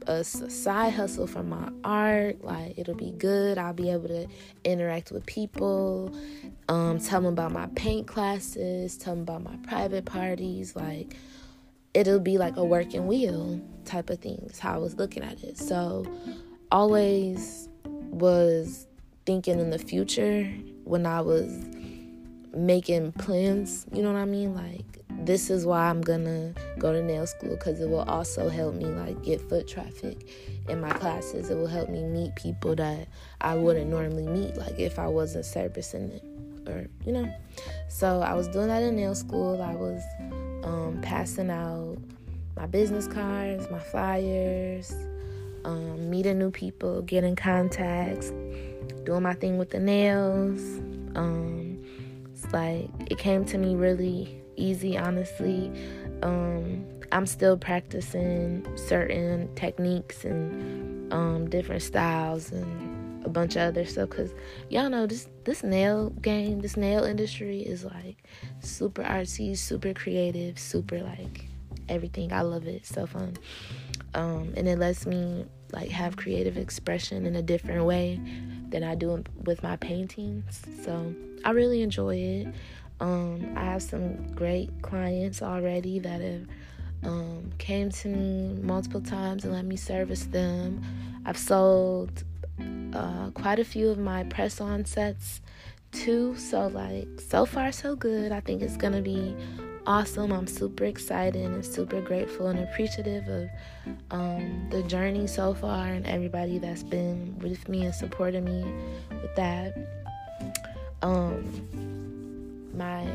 a 0.06 0.24
side 0.24 0.92
hustle 0.92 1.26
from 1.26 1.48
my 1.48 1.70
art. 1.84 2.42
Like 2.44 2.78
it'll 2.78 2.94
be 2.94 3.12
good. 3.12 3.58
I'll 3.58 3.72
be 3.72 3.90
able 3.90 4.08
to 4.08 4.26
interact 4.64 5.12
with 5.12 5.24
people, 5.26 6.14
um, 6.68 6.98
tell 6.98 7.20
them 7.20 7.32
about 7.32 7.52
my 7.52 7.66
paint 7.74 8.06
classes, 8.06 8.96
tell 8.96 9.14
them 9.14 9.22
about 9.22 9.42
my 9.44 9.56
private 9.68 10.04
parties. 10.04 10.74
Like 10.76 11.16
it'll 11.94 12.20
be 12.20 12.38
like 12.38 12.56
a 12.56 12.64
working 12.64 13.06
wheel 13.06 13.60
type 13.84 14.10
of 14.10 14.18
things. 14.18 14.58
How 14.58 14.74
I 14.74 14.78
was 14.78 14.96
looking 14.96 15.22
at 15.22 15.42
it. 15.42 15.58
So 15.58 16.04
always 16.70 17.68
was 17.84 18.86
thinking 19.24 19.60
in 19.60 19.70
the 19.70 19.78
future 19.78 20.52
when 20.84 21.06
I 21.06 21.20
was 21.20 21.52
making 22.54 23.12
plans. 23.12 23.86
You 23.92 24.02
know 24.02 24.12
what 24.12 24.18
I 24.18 24.24
mean? 24.24 24.54
Like 24.54 24.92
this 25.24 25.50
is 25.50 25.64
why 25.64 25.88
I'm 25.88 26.00
gonna 26.00 26.54
go 26.78 26.92
to 26.92 27.02
nail 27.02 27.26
school 27.26 27.50
because 27.50 27.80
it 27.80 27.88
will 27.88 28.02
also 28.02 28.48
help 28.48 28.74
me 28.74 28.86
like 28.86 29.22
get 29.22 29.40
foot 29.40 29.68
traffic 29.68 30.28
in 30.68 30.80
my 30.80 30.92
classes. 30.92 31.50
It 31.50 31.56
will 31.56 31.66
help 31.66 31.88
me 31.88 32.02
meet 32.02 32.34
people 32.36 32.74
that 32.76 33.08
I 33.40 33.54
wouldn't 33.54 33.90
normally 33.90 34.26
meet, 34.26 34.56
like 34.56 34.78
if 34.78 34.98
I 34.98 35.06
wasn't 35.06 35.44
servicing 35.44 36.10
it, 36.10 36.68
or 36.68 36.88
you 37.06 37.12
know. 37.12 37.32
So 37.88 38.20
I 38.20 38.34
was 38.34 38.48
doing 38.48 38.68
that 38.68 38.82
in 38.82 38.96
nail 38.96 39.14
school. 39.14 39.62
I 39.62 39.74
was 39.74 40.02
um, 40.64 40.98
passing 41.02 41.50
out 41.50 41.98
my 42.56 42.66
business 42.66 43.06
cards, 43.06 43.70
my 43.70 43.78
flyers, 43.78 44.92
um, 45.64 46.10
meeting 46.10 46.38
new 46.38 46.50
people, 46.50 47.02
getting 47.02 47.36
contacts, 47.36 48.32
doing 49.04 49.22
my 49.22 49.34
thing 49.34 49.58
with 49.58 49.70
the 49.70 49.80
nails. 49.80 50.60
Um, 51.14 51.82
it's 52.32 52.52
like 52.52 52.88
it 53.10 53.18
came 53.18 53.44
to 53.46 53.58
me 53.58 53.74
really 53.74 54.42
easy, 54.56 54.96
honestly. 54.96 55.70
Um, 56.22 56.84
I'm 57.10 57.26
still 57.26 57.56
practicing 57.56 58.66
certain 58.76 59.54
techniques 59.54 60.24
and 60.24 61.12
um, 61.12 61.50
different 61.50 61.82
styles 61.82 62.50
and 62.50 63.24
a 63.24 63.28
bunch 63.28 63.54
of 63.54 63.62
other 63.62 63.84
stuff 63.84 64.10
because 64.10 64.32
y'all 64.68 64.88
know 64.88 65.06
this 65.06 65.28
this 65.44 65.62
nail 65.62 66.10
game, 66.10 66.60
this 66.60 66.76
nail 66.76 67.04
industry 67.04 67.60
is 67.60 67.84
like 67.84 68.24
super 68.60 69.02
artsy, 69.02 69.56
super 69.56 69.92
creative, 69.94 70.58
super 70.58 71.02
like 71.02 71.46
everything. 71.88 72.32
I 72.32 72.40
love 72.42 72.66
it. 72.66 72.86
So 72.86 73.06
fun. 73.06 73.36
Um, 74.14 74.52
and 74.56 74.68
it 74.68 74.78
lets 74.78 75.06
me 75.06 75.44
like 75.72 75.90
have 75.90 76.16
creative 76.16 76.56
expression 76.56 77.26
in 77.26 77.36
a 77.36 77.42
different 77.42 77.84
way 77.84 78.20
than 78.72 78.82
I 78.82 78.94
do 78.94 79.22
with 79.44 79.62
my 79.62 79.76
paintings. 79.76 80.62
So 80.84 81.14
I 81.44 81.50
really 81.50 81.82
enjoy 81.82 82.16
it. 82.16 82.48
Um, 83.00 83.52
I 83.56 83.64
have 83.64 83.82
some 83.82 84.32
great 84.34 84.70
clients 84.82 85.42
already 85.42 85.98
that 86.00 86.20
have 86.20 86.46
um, 87.04 87.50
came 87.58 87.90
to 87.90 88.08
me 88.08 88.60
multiple 88.62 89.00
times 89.00 89.44
and 89.44 89.52
let 89.52 89.64
me 89.64 89.76
service 89.76 90.24
them. 90.24 90.82
I've 91.24 91.38
sold 91.38 92.24
uh, 92.94 93.30
quite 93.30 93.58
a 93.58 93.64
few 93.64 93.88
of 93.88 93.98
my 93.98 94.24
press-on 94.24 94.84
sets 94.84 95.40
too. 95.90 96.36
So 96.36 96.68
like 96.68 97.08
so 97.20 97.44
far 97.44 97.72
so 97.72 97.96
good. 97.96 98.32
I 98.32 98.40
think 98.40 98.62
it's 98.62 98.76
gonna 98.76 99.02
be 99.02 99.34
awesome. 99.86 100.32
I'm 100.32 100.46
super 100.46 100.84
excited 100.84 101.42
and 101.42 101.64
super 101.64 102.00
grateful 102.00 102.48
and 102.48 102.58
appreciative 102.60 103.26
of 103.28 103.48
um, 104.10 104.68
the 104.70 104.82
journey 104.84 105.26
so 105.26 105.54
far 105.54 105.86
and 105.86 106.06
everybody 106.06 106.58
that's 106.58 106.82
been 106.82 107.38
with 107.38 107.68
me 107.68 107.84
and 107.84 107.94
supporting 107.94 108.44
me 108.44 108.64
with 109.10 109.34
that. 109.36 109.74
Um, 111.02 112.68
my 112.74 113.06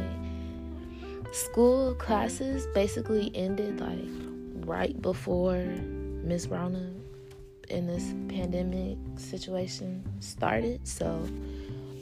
school 1.31 1.95
classes 1.95 2.67
basically 2.73 3.31
ended 3.35 3.79
like 3.79 4.65
right 4.65 5.01
before 5.01 5.57
Miss 6.23 6.47
Rona 6.47 6.91
in 7.69 7.87
this 7.87 8.13
pandemic 8.29 8.97
situation 9.17 10.03
started. 10.19 10.87
So 10.87 11.21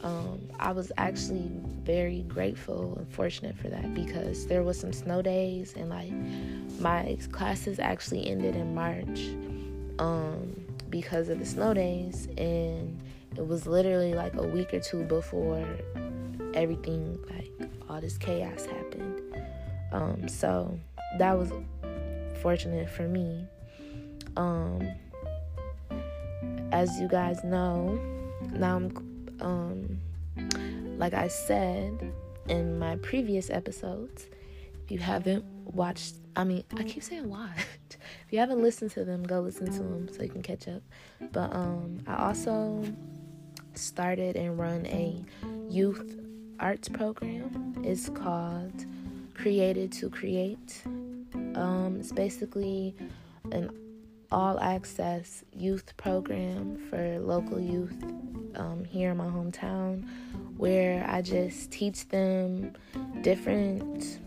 um, 0.05 0.39
I 0.59 0.71
was 0.71 0.91
actually 0.97 1.49
very 1.83 2.21
grateful 2.21 2.95
and 2.95 3.11
fortunate 3.11 3.57
for 3.57 3.69
that 3.69 3.95
because 3.95 4.45
there 4.45 4.61
was 4.61 4.79
some 4.79 4.93
snow 4.93 5.23
days 5.23 5.73
and 5.75 5.89
like 5.89 6.13
my 6.79 7.17
classes 7.31 7.79
actually 7.79 8.29
ended 8.29 8.55
in 8.55 8.75
March 8.75 9.19
um, 9.97 10.55
because 10.91 11.29
of 11.29 11.39
the 11.39 11.45
snow 11.45 11.73
days 11.73 12.27
and 12.37 13.01
it 13.35 13.47
was 13.47 13.65
literally 13.65 14.13
like 14.13 14.35
a 14.35 14.43
week 14.43 14.75
or 14.75 14.79
two 14.79 15.03
before 15.05 15.65
everything 16.53 17.17
like 17.31 17.69
all 17.89 17.99
this 17.99 18.15
chaos 18.19 18.63
happened. 18.67 19.21
Um, 19.91 20.27
so 20.27 20.79
that 21.17 21.35
was 21.35 21.51
fortunate 22.43 22.91
for 22.91 23.07
me. 23.07 23.43
Um, 24.37 24.87
as 26.71 26.95
you 26.99 27.07
guys 27.07 27.43
know, 27.43 27.99
now 28.51 28.75
I'm 28.75 28.91
um, 29.41 29.94
like 31.05 31.13
I 31.13 31.27
said 31.27 32.11
in 32.47 32.79
my 32.79 32.95
previous 32.95 33.51
episodes, 33.51 34.27
if 34.83 34.89
you 34.89 34.97
haven't 34.97 35.45
watched, 35.63 36.15
I 36.35 36.43
mean, 36.43 36.63
I 36.75 36.81
keep 36.81 37.03
saying 37.03 37.29
watch. 37.29 37.59
if 37.89 38.31
you 38.31 38.39
haven't 38.39 38.59
listened 38.63 38.89
to 38.93 39.05
them, 39.05 39.21
go 39.21 39.41
listen 39.41 39.67
to 39.67 39.83
them 39.83 40.09
so 40.11 40.23
you 40.23 40.29
can 40.29 40.41
catch 40.41 40.67
up. 40.67 40.81
But 41.31 41.53
um, 41.53 41.99
I 42.07 42.25
also 42.25 42.83
started 43.75 44.35
and 44.35 44.57
run 44.57 44.87
a 44.87 45.23
youth 45.69 46.19
arts 46.59 46.89
program. 46.89 47.75
It's 47.83 48.09
called 48.09 48.87
Created 49.35 49.91
to 49.91 50.09
Create. 50.09 50.81
Um, 51.53 51.97
it's 51.99 52.11
basically 52.11 52.95
an 53.51 53.69
all 54.31 54.59
access 54.59 55.43
youth 55.53 55.95
program 55.97 56.77
for 56.89 57.19
local 57.19 57.59
youth 57.59 58.03
um, 58.55 58.83
here 58.85 59.11
in 59.11 59.17
my 59.17 59.27
hometown 59.27 60.03
where 60.57 61.05
I 61.09 61.21
just 61.21 61.71
teach 61.71 62.07
them 62.09 62.73
different 63.21 64.19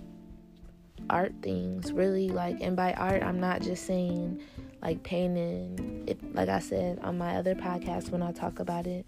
art 1.11 1.32
things 1.40 1.90
really 1.92 2.28
like 2.28 2.61
and 2.61 2.76
by 2.76 2.92
art 2.92 3.23
I'm 3.23 3.40
not 3.40 3.62
just 3.62 3.87
saying 3.87 4.40
like 4.82 5.02
painting 5.02 6.04
it 6.06 6.18
like 6.35 6.49
I 6.50 6.58
said 6.58 6.99
on 7.00 7.16
my 7.16 7.37
other 7.37 7.54
podcast 7.54 8.11
when 8.11 8.23
I 8.23 8.32
talk 8.32 8.58
about 8.58 8.87
it 8.87 9.06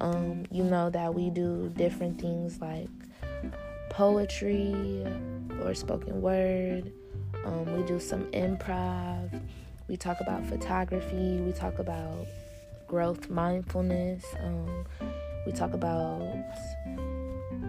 um, 0.00 0.44
you 0.50 0.62
know 0.62 0.90
that 0.90 1.14
we 1.14 1.30
do 1.30 1.72
different 1.76 2.20
things 2.20 2.60
like 2.60 2.88
poetry 3.90 5.04
or 5.62 5.74
spoken 5.74 6.22
word. 6.22 6.92
Um, 7.44 7.76
we 7.76 7.86
do 7.86 8.00
some 8.00 8.24
improv. 8.30 9.40
We 9.88 9.96
talk 9.96 10.20
about 10.20 10.46
photography. 10.46 11.36
We 11.40 11.52
talk 11.52 11.78
about 11.78 12.26
growth 12.86 13.28
mindfulness. 13.28 14.24
Um, 14.42 14.86
we 15.46 15.52
talk 15.52 15.72
about 15.72 16.44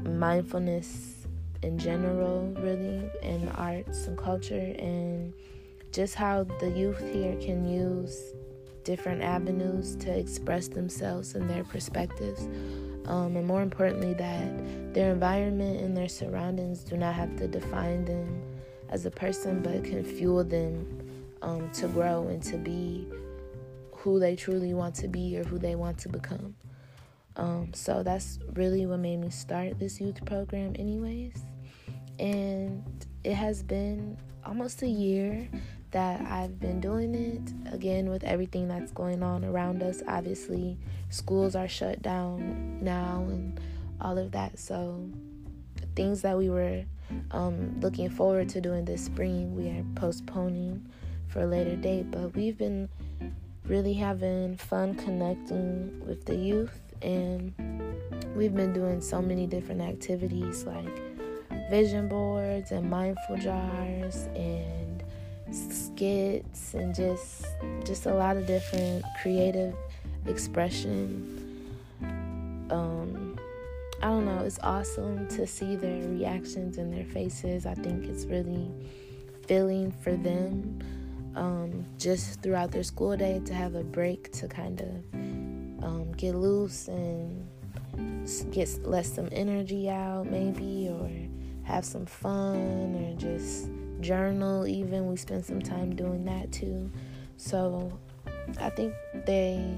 mindfulness 0.03 1.27
in 1.63 1.77
general, 1.77 2.53
really, 2.59 3.09
in 3.21 3.49
arts 3.49 4.07
and 4.07 4.17
culture, 4.17 4.73
and 4.79 5.33
just 5.91 6.15
how 6.15 6.43
the 6.59 6.69
youth 6.69 6.99
here 7.13 7.35
can 7.41 7.67
use 7.67 8.33
different 8.83 9.21
avenues 9.21 9.95
to 9.97 10.11
express 10.11 10.67
themselves 10.67 11.35
and 11.35 11.49
their 11.49 11.63
perspectives. 11.63 12.47
Um, 13.05 13.35
and 13.35 13.45
more 13.45 13.61
importantly, 13.61 14.13
that 14.15 14.93
their 14.93 15.11
environment 15.11 15.81
and 15.81 15.95
their 15.95 16.07
surroundings 16.07 16.83
do 16.83 16.97
not 16.97 17.13
have 17.13 17.35
to 17.37 17.47
define 17.47 18.05
them 18.05 18.41
as 18.89 19.05
a 19.05 19.11
person, 19.11 19.61
but 19.61 19.83
can 19.83 20.03
fuel 20.03 20.43
them 20.43 20.85
um, 21.41 21.69
to 21.71 21.87
grow 21.87 22.27
and 22.27 22.41
to 22.43 22.57
be 22.57 23.07
who 23.91 24.19
they 24.19 24.35
truly 24.35 24.73
want 24.73 24.95
to 24.95 25.07
be 25.07 25.37
or 25.37 25.43
who 25.43 25.57
they 25.57 25.75
want 25.75 25.97
to 25.99 26.09
become. 26.09 26.55
Um, 27.41 27.73
so 27.73 28.03
that's 28.03 28.37
really 28.53 28.85
what 28.85 28.99
made 28.99 29.17
me 29.17 29.31
start 29.31 29.79
this 29.79 29.99
youth 29.99 30.23
program, 30.25 30.75
anyways. 30.77 31.43
And 32.19 32.83
it 33.23 33.33
has 33.33 33.63
been 33.63 34.15
almost 34.45 34.83
a 34.83 34.87
year 34.87 35.49
that 35.89 36.21
I've 36.21 36.59
been 36.59 36.79
doing 36.79 37.15
it. 37.15 37.73
Again, 37.73 38.11
with 38.11 38.23
everything 38.23 38.67
that's 38.67 38.91
going 38.91 39.23
on 39.23 39.43
around 39.43 39.81
us, 39.81 40.03
obviously, 40.07 40.77
schools 41.09 41.55
are 41.55 41.67
shut 41.67 42.03
down 42.03 42.77
now, 42.79 43.25
and 43.27 43.59
all 43.99 44.19
of 44.19 44.31
that. 44.33 44.59
So 44.59 45.09
things 45.95 46.21
that 46.21 46.37
we 46.37 46.51
were 46.51 46.83
um, 47.31 47.79
looking 47.81 48.11
forward 48.11 48.49
to 48.49 48.61
doing 48.61 48.85
this 48.85 49.03
spring, 49.05 49.55
we 49.55 49.67
are 49.69 49.83
postponing 49.95 50.87
for 51.27 51.41
a 51.41 51.47
later 51.47 51.75
date. 51.75 52.11
But 52.11 52.35
we've 52.35 52.57
been 52.57 52.87
really 53.65 53.93
having 53.93 54.57
fun 54.57 54.93
connecting 54.93 56.03
with 56.05 56.25
the 56.25 56.35
youth, 56.35 56.79
and 57.01 57.53
we've 58.35 58.55
been 58.55 58.73
doing 58.73 59.01
so 59.01 59.21
many 59.21 59.47
different 59.47 59.81
activities 59.81 60.63
like 60.63 61.01
vision 61.69 62.07
boards 62.07 62.71
and 62.71 62.89
mindful 62.89 63.37
jars 63.37 64.27
and 64.35 65.03
skits 65.51 66.73
and 66.73 66.95
just 66.95 67.45
just 67.85 68.05
a 68.05 68.13
lot 68.13 68.37
of 68.37 68.45
different 68.45 69.03
creative 69.21 69.75
expression 70.27 71.37
um, 72.71 73.37
I 74.01 74.07
don't 74.07 74.25
know, 74.25 74.43
it's 74.43 74.59
awesome 74.63 75.27
to 75.29 75.45
see 75.45 75.75
their 75.75 76.07
reactions 76.07 76.77
and 76.77 76.91
their 76.91 77.05
faces. 77.05 77.67
I 77.67 77.75
think 77.75 78.05
it's 78.05 78.25
really 78.25 78.71
filling 79.45 79.91
for 79.91 80.15
them 80.15 80.79
um, 81.35 81.85
just 81.99 82.41
throughout 82.41 82.71
their 82.71 82.83
school 82.83 83.15
day 83.15 83.41
to 83.45 83.53
have 83.53 83.75
a 83.75 83.83
break 83.83 84.31
to 84.33 84.47
kind 84.47 84.81
of 84.81 85.21
um, 85.81 86.11
get 86.13 86.35
loose 86.35 86.87
and 86.87 87.47
get 88.51 88.69
let 88.83 89.05
some 89.05 89.29
energy 89.31 89.89
out, 89.89 90.29
maybe, 90.29 90.89
or 90.89 91.09
have 91.63 91.85
some 91.85 92.05
fun, 92.05 92.95
or 92.95 93.15
just 93.19 93.69
journal. 94.01 94.67
Even 94.67 95.07
we 95.07 95.17
spend 95.17 95.45
some 95.45 95.61
time 95.61 95.95
doing 95.95 96.25
that 96.25 96.51
too. 96.51 96.89
So 97.37 97.97
I 98.59 98.69
think 98.69 98.93
they 99.25 99.75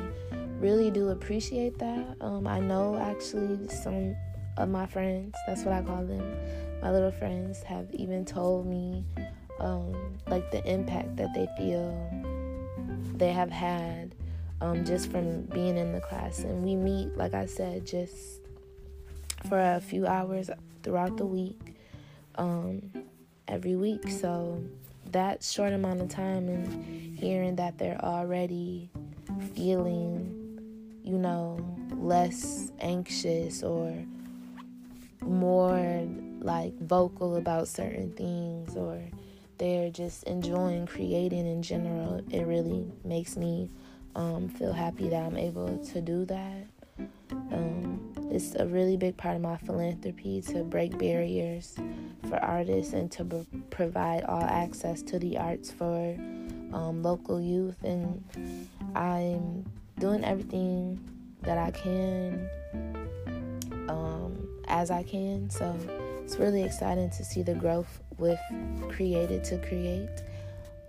really 0.59 0.91
do 0.91 1.09
appreciate 1.09 1.77
that. 1.79 2.15
Um, 2.21 2.47
I 2.47 2.59
know 2.59 2.97
actually 2.97 3.67
some 3.69 4.15
of 4.57 4.69
my 4.69 4.85
friends, 4.85 5.35
that's 5.47 5.63
what 5.63 5.73
I 5.73 5.81
call 5.81 6.05
them, 6.05 6.35
my 6.81 6.91
little 6.91 7.11
friends, 7.11 7.63
have 7.63 7.87
even 7.93 8.23
told 8.25 8.65
me 8.67 9.05
um, 9.59 10.17
like 10.27 10.51
the 10.51 10.63
impact 10.69 11.15
that 11.17 11.33
they 11.33 11.47
feel 11.57 11.97
they 13.15 13.31
have 13.31 13.51
had 13.51 14.12
um, 14.63 14.85
just 14.85 15.11
from 15.11 15.41
being 15.43 15.77
in 15.77 15.91
the 15.91 15.99
class. 15.99 16.39
And 16.39 16.63
we 16.63 16.75
meet, 16.75 17.15
like 17.17 17.33
I 17.33 17.45
said, 17.45 17.85
just 17.85 18.41
for 19.49 19.59
a 19.59 19.81
few 19.81 20.07
hours 20.07 20.49
throughout 20.81 21.17
the 21.17 21.25
week, 21.25 21.75
um, 22.35 22.81
every 23.47 23.75
week. 23.75 24.09
So 24.09 24.63
that 25.11 25.43
short 25.43 25.73
amount 25.73 26.01
of 26.01 26.09
time 26.09 26.47
and 26.47 27.19
hearing 27.19 27.57
that 27.57 27.77
they're 27.77 28.03
already 28.03 28.89
feeling 29.53 30.39
you 31.03 31.17
know, 31.17 31.59
less 31.91 32.71
anxious 32.79 33.61
or 33.61 33.93
more 35.21 36.07
like 36.39 36.77
vocal 36.79 37.35
about 37.35 37.67
certain 37.67 38.11
things 38.13 38.75
or 38.75 39.01
they're 39.57 39.91
just 39.91 40.23
enjoying 40.23 40.87
creating 40.87 41.45
in 41.45 41.61
general, 41.61 42.21
it 42.31 42.45
really 42.47 42.85
makes 43.03 43.35
me 43.35 43.69
um, 44.15 44.49
feel 44.49 44.73
happy 44.73 45.09
that 45.09 45.25
I'm 45.25 45.37
able 45.37 45.77
to 45.77 46.01
do 46.01 46.25
that. 46.25 46.67
Um, 47.51 48.13
it's 48.31 48.55
a 48.55 48.65
really 48.65 48.97
big 48.97 49.17
part 49.17 49.35
of 49.35 49.41
my 49.41 49.57
philanthropy 49.57 50.41
to 50.41 50.63
break 50.63 50.97
barriers 50.97 51.75
for 52.27 52.37
artists 52.37 52.93
and 52.93 53.11
to 53.11 53.23
b- 53.23 53.45
provide 53.69 54.23
all 54.25 54.43
access 54.43 55.01
to 55.03 55.19
the 55.19 55.37
arts 55.37 55.71
for 55.71 56.15
um, 56.73 57.01
local 57.03 57.39
youth. 57.39 57.77
And 57.83 58.23
I'm 58.95 59.65
doing 59.99 60.23
everything 60.23 60.99
that 61.41 61.57
I 61.57 61.71
can 61.71 62.49
um, 63.87 64.47
as 64.67 64.91
I 64.91 65.03
can. 65.03 65.49
So 65.49 65.77
it's 66.23 66.37
really 66.37 66.63
exciting 66.63 67.09
to 67.11 67.23
see 67.23 67.43
the 67.43 67.55
growth 67.55 68.01
with 68.17 68.39
Created 68.89 69.43
to 69.45 69.57
Create. 69.59 70.23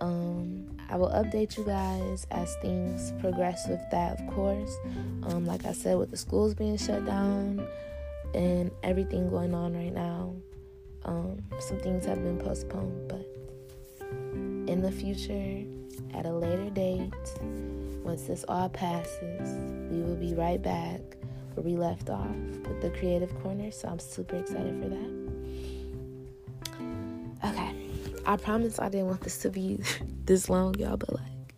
Um, 0.05 0.67
I 0.87 0.97
will 0.97 1.09
update 1.09 1.57
you 1.57 1.63
guys 1.63 2.27
as 2.29 2.55
things 2.61 3.11
progress 3.19 3.67
with 3.67 3.81
that, 3.89 4.19
of 4.19 4.27
course. 4.35 4.77
Um, 5.23 5.47
like 5.47 5.65
I 5.65 5.73
said, 5.73 5.97
with 5.97 6.11
the 6.11 6.17
schools 6.17 6.53
being 6.53 6.77
shut 6.77 7.05
down 7.05 7.67
and 8.35 8.69
everything 8.83 9.29
going 9.29 9.55
on 9.55 9.73
right 9.73 9.93
now, 9.93 10.35
um, 11.05 11.41
some 11.59 11.79
things 11.79 12.05
have 12.05 12.21
been 12.23 12.37
postponed. 12.37 13.07
But 13.07 13.25
in 14.71 14.81
the 14.83 14.91
future, 14.91 15.65
at 16.13 16.27
a 16.27 16.31
later 16.31 16.69
date, 16.69 17.13
once 18.03 18.23
this 18.23 18.45
all 18.47 18.69
passes, 18.69 19.57
we 19.89 20.01
will 20.03 20.15
be 20.15 20.35
right 20.35 20.61
back 20.61 21.01
where 21.55 21.63
we 21.63 21.75
left 21.75 22.11
off 22.11 22.35
with 22.67 22.79
the 22.81 22.91
creative 22.91 23.33
corner. 23.41 23.71
So 23.71 23.87
I'm 23.87 23.99
super 23.99 24.35
excited 24.35 24.79
for 24.83 24.89
that. 24.89 25.24
I 28.25 28.37
promise 28.37 28.79
I 28.79 28.89
didn't 28.89 29.07
want 29.07 29.21
this 29.21 29.37
to 29.39 29.49
be 29.49 29.79
this 30.25 30.49
long, 30.49 30.75
y'all, 30.79 30.97
but 30.97 31.13
like 31.13 31.55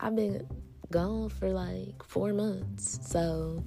I've 0.00 0.16
been 0.16 0.46
gone 0.90 1.30
for 1.30 1.50
like 1.50 2.02
four 2.04 2.32
months, 2.32 2.98
so 3.02 3.64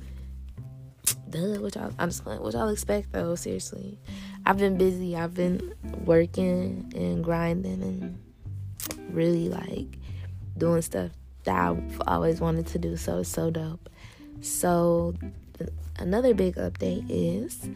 duh, 1.30 1.60
what 1.60 1.76
y'all 1.76 1.92
I'm 1.98 2.10
just 2.10 2.24
playing. 2.24 2.42
What 2.42 2.54
y'all 2.54 2.70
expect 2.70 3.12
though? 3.12 3.36
Seriously, 3.36 4.00
I've 4.46 4.58
been 4.58 4.78
busy. 4.78 5.16
I've 5.16 5.34
been 5.34 5.74
working 6.04 6.92
and 6.96 7.24
grinding 7.24 7.82
and 7.82 8.20
really 9.10 9.50
like 9.50 9.98
doing 10.58 10.82
stuff 10.82 11.12
that 11.44 11.56
I've 11.56 12.02
always 12.08 12.40
wanted 12.40 12.68
to 12.68 12.80
do. 12.80 12.98
So 12.98 13.20
it's 13.20 13.30
so 13.30 13.50
dope. 13.50 13.90
So 14.42 15.16
another 15.98 16.34
big 16.34 16.56
update 16.56 17.06
is 17.10 17.70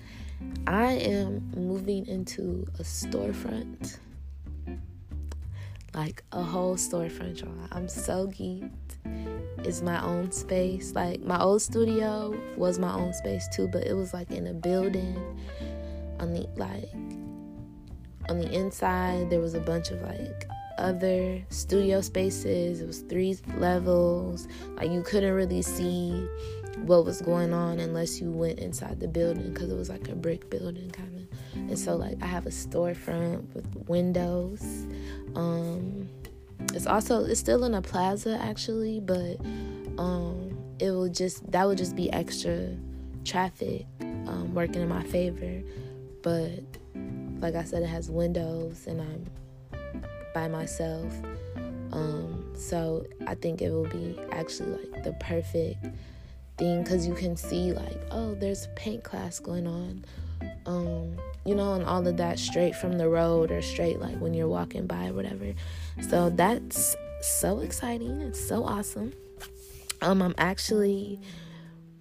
I 0.68 0.94
am 0.94 1.52
moving 1.56 2.08
into 2.08 2.68
a 2.80 2.84
storefront. 2.84 3.98
Like 5.94 6.24
a 6.32 6.44
whole 6.44 6.76
storefront, 6.76 7.42
y'all. 7.42 7.68
I'm 7.72 7.88
so 7.88 8.28
geeked. 8.28 8.72
It's 9.66 9.82
my 9.82 10.02
own 10.04 10.32
space. 10.32 10.94
Like 10.94 11.22
my 11.22 11.40
old 11.40 11.62
studio 11.62 12.36
was 12.56 12.80
my 12.80 12.94
own 12.94 13.14
space 13.14 13.48
too, 13.50 13.68
but 13.68 13.86
it 13.86 13.94
was 13.94 14.14
like 14.14 14.32
in 14.32 14.48
a 14.48 14.54
building 14.54 15.18
on 16.20 16.34
the 16.34 16.48
like 16.56 16.90
on 18.30 18.38
the 18.38 18.52
inside 18.52 19.30
there 19.30 19.40
was 19.40 19.56
a 19.56 19.60
bunch 19.60 19.92
of 19.92 20.02
like 20.02 20.48
other 20.78 21.44
studio 21.50 22.02
spaces. 22.02 22.82
It 22.82 22.88
was 22.88 23.02
three 23.02 23.38
levels. 23.58 24.48
Like 24.76 24.92
you 24.92 25.02
couldn't 25.02 25.34
really 25.34 25.62
see 25.62 26.28
what 26.78 27.04
was 27.04 27.22
going 27.22 27.54
on 27.54 27.80
unless 27.80 28.22
you 28.22 28.32
went 28.32 28.60
inside 28.60 29.00
the 29.00 29.08
building 29.08 29.54
because 29.54 29.70
it 29.70 29.76
was 29.76 29.90
like 29.90 30.08
a 30.08 30.16
brick 30.16 30.50
building 30.50 30.90
kind 30.92 31.16
of. 31.16 31.28
And 31.70 31.78
so 31.78 31.96
like 31.96 32.18
I 32.22 32.28
have 32.28 32.46
a 32.46 32.52
storefront 32.52 33.54
with 33.54 33.68
windows. 33.88 34.88
Um 35.36 36.10
it's 36.74 36.86
also 36.86 37.26
it's 37.26 37.40
still 37.40 37.64
in 37.64 37.74
a 37.74 37.82
plaza 37.82 38.38
actually, 38.42 39.00
but 39.00 39.38
um 39.98 40.58
it 40.80 40.92
will 40.92 41.10
just 41.10 41.50
that 41.52 41.68
would 41.68 41.78
just 41.78 41.96
be 41.96 42.12
extra 42.12 42.76
traffic 43.26 43.86
um, 44.02 44.54
working 44.54 44.82
in 44.82 44.90
my 44.90 45.04
favor. 45.04 45.62
But 46.22 46.64
like 47.40 47.56
I 47.56 47.64
said, 47.64 47.84
it 47.84 47.88
has 47.88 48.10
windows 48.10 48.88
and 48.88 49.02
I'm 49.02 49.26
by 50.34 50.48
myself. 50.48 51.14
Um, 51.92 52.52
so 52.56 53.06
I 53.26 53.36
think 53.36 53.62
it 53.62 53.72
will 53.72 53.88
be 53.88 54.20
actually 54.32 54.88
like 54.92 55.04
the 55.04 55.14
perfect 55.14 55.86
thing 56.58 56.84
because 56.84 57.08
you 57.08 57.14
can 57.14 57.36
see 57.36 57.74
like, 57.74 58.00
oh, 58.12 58.36
there's 58.36 58.68
paint 58.76 59.04
class 59.04 59.40
going 59.40 59.68
on. 59.68 60.06
Um, 60.66 61.18
you 61.50 61.56
know, 61.56 61.74
and 61.74 61.84
all 61.84 62.08
of 62.08 62.18
that 62.18 62.38
straight 62.38 62.76
from 62.76 63.00
the 63.00 63.10
road 63.10 63.50
or 63.50 63.60
straight 63.64 64.00
like 64.00 64.16
when 64.20 64.36
you're 64.36 64.48
walking 64.48 64.86
by 64.86 65.08
or 65.08 65.14
whatever. 65.14 65.56
So 66.08 66.30
that's 66.30 66.96
so 67.22 67.62
exciting. 67.62 68.22
It's 68.22 68.40
so 68.40 68.64
awesome. 68.64 69.14
Um, 70.04 70.22
I'm 70.22 70.36
actually 70.38 71.20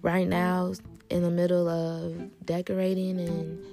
right 0.03 0.27
now 0.27 0.73
in 1.09 1.23
the 1.23 1.31
middle 1.31 1.67
of 1.67 2.45
decorating 2.45 3.19
and 3.19 3.65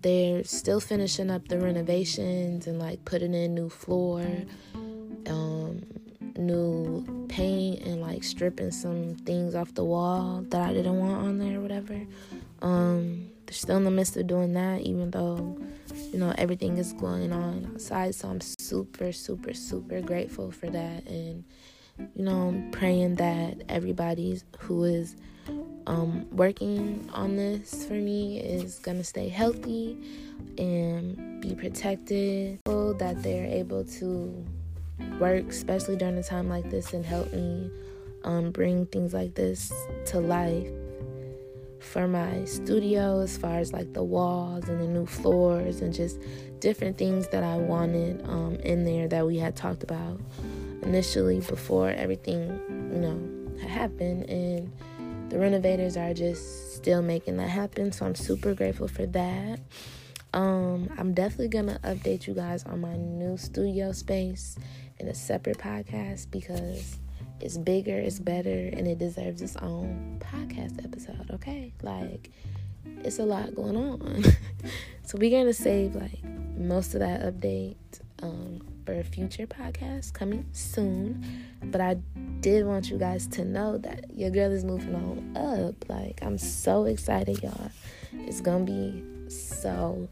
they're 0.00 0.42
still 0.44 0.80
finishing 0.80 1.30
up 1.30 1.48
the 1.48 1.60
renovations 1.60 2.66
and 2.66 2.78
like 2.78 3.04
putting 3.04 3.34
in 3.34 3.54
new 3.54 3.68
floor, 3.68 4.24
um, 5.26 5.82
new 6.38 7.26
paint, 7.28 7.82
and 7.82 8.00
like 8.00 8.24
stripping 8.24 8.70
some 8.70 9.16
things 9.26 9.54
off 9.54 9.74
the 9.74 9.84
wall 9.84 10.46
that 10.48 10.62
I 10.62 10.72
didn't 10.72 10.98
want 10.98 11.26
on 11.26 11.38
there 11.38 11.58
or 11.58 11.60
whatever. 11.60 12.00
Um, 12.62 13.30
they're 13.46 13.54
still 13.54 13.76
in 13.76 13.84
the 13.84 13.90
midst 13.90 14.16
of 14.16 14.26
doing 14.26 14.52
that, 14.54 14.82
even 14.82 15.10
though 15.10 15.58
you 16.12 16.18
know 16.18 16.34
everything 16.38 16.78
is 16.78 16.92
going 16.92 17.32
on 17.32 17.70
outside. 17.72 18.14
So 18.14 18.28
I'm 18.28 18.40
super, 18.40 19.12
super, 19.12 19.54
super 19.54 20.00
grateful 20.00 20.50
for 20.50 20.68
that, 20.70 21.06
and 21.06 21.44
you 22.14 22.24
know, 22.24 22.62
praying 22.72 23.16
that 23.16 23.62
everybody 23.68 24.40
who 24.58 24.84
is 24.84 25.16
um, 25.86 26.26
working 26.30 27.08
on 27.12 27.36
this 27.36 27.84
for 27.84 27.94
me 27.94 28.40
is 28.40 28.78
gonna 28.78 29.04
stay 29.04 29.28
healthy 29.28 29.98
and 30.58 31.40
be 31.40 31.54
protected. 31.54 32.60
So 32.66 32.92
that 32.94 33.22
they're 33.22 33.46
able 33.46 33.84
to 33.84 34.46
work, 35.18 35.48
especially 35.48 35.96
during 35.96 36.18
a 36.18 36.22
time 36.22 36.48
like 36.48 36.70
this, 36.70 36.92
and 36.92 37.04
help 37.04 37.32
me 37.32 37.70
um, 38.24 38.50
bring 38.50 38.86
things 38.86 39.14
like 39.14 39.34
this 39.34 39.72
to 40.06 40.20
life. 40.20 40.68
For 41.80 42.06
my 42.06 42.44
studio 42.44 43.20
as 43.20 43.36
far 43.36 43.58
as 43.58 43.72
like 43.72 43.92
the 43.92 44.02
walls 44.02 44.68
and 44.68 44.80
the 44.80 44.86
new 44.86 45.06
floors 45.06 45.80
and 45.80 45.92
just 45.92 46.20
different 46.60 46.98
things 46.98 47.28
that 47.28 47.42
I 47.42 47.56
wanted 47.56 48.22
um, 48.28 48.56
in 48.56 48.84
there 48.84 49.08
that 49.08 49.26
we 49.26 49.38
had 49.38 49.56
talked 49.56 49.82
about 49.82 50.20
initially 50.82 51.40
before 51.40 51.90
everything, 51.90 52.60
you 52.92 53.00
know, 53.00 53.66
happened. 53.66 54.28
And 54.28 54.72
the 55.30 55.38
renovators 55.38 55.96
are 55.96 56.12
just 56.12 56.74
still 56.74 57.02
making 57.02 57.36
that 57.38 57.48
happen. 57.48 57.92
So 57.92 58.06
I'm 58.06 58.14
super 58.14 58.54
grateful 58.54 58.88
for 58.88 59.06
that. 59.06 59.60
Um, 60.32 60.88
I'm 60.96 61.12
definitely 61.12 61.48
gonna 61.48 61.80
update 61.82 62.26
you 62.26 62.34
guys 62.34 62.62
on 62.64 62.80
my 62.80 62.96
new 62.96 63.36
studio 63.36 63.90
space 63.92 64.56
in 64.98 65.08
a 65.08 65.14
separate 65.14 65.58
podcast 65.58 66.30
because 66.30 66.98
it's 67.40 67.56
bigger, 67.56 67.96
it's 67.96 68.18
better, 68.18 68.70
and 68.72 68.86
it 68.86 68.98
deserves 68.98 69.42
its 69.42 69.56
own 69.56 70.20
podcast 70.20 70.84
episode, 70.84 71.30
okay? 71.32 71.72
Like, 71.82 72.30
it's 73.04 73.18
a 73.18 73.24
lot 73.24 73.54
going 73.54 73.76
on. 73.76 74.22
so, 75.04 75.18
we're 75.18 75.30
gonna 75.30 75.52
save 75.52 75.94
like 75.94 76.22
most 76.56 76.94
of 76.94 77.00
that 77.00 77.22
update 77.22 77.76
um, 78.22 78.60
for 78.84 78.92
a 78.98 79.04
future 79.04 79.46
podcast 79.46 80.12
coming 80.12 80.46
soon. 80.52 81.24
But 81.64 81.80
I 81.80 81.94
did 82.40 82.66
want 82.66 82.90
you 82.90 82.98
guys 82.98 83.26
to 83.28 83.44
know 83.44 83.78
that 83.78 84.06
your 84.14 84.30
girl 84.30 84.50
is 84.52 84.64
moving 84.64 84.94
on 84.94 85.36
up. 85.36 85.88
Like, 85.88 86.20
I'm 86.22 86.38
so 86.38 86.84
excited, 86.84 87.42
y'all. 87.42 87.70
It's 88.12 88.40
gonna 88.40 88.64
be 88.64 89.02
so 89.30 90.08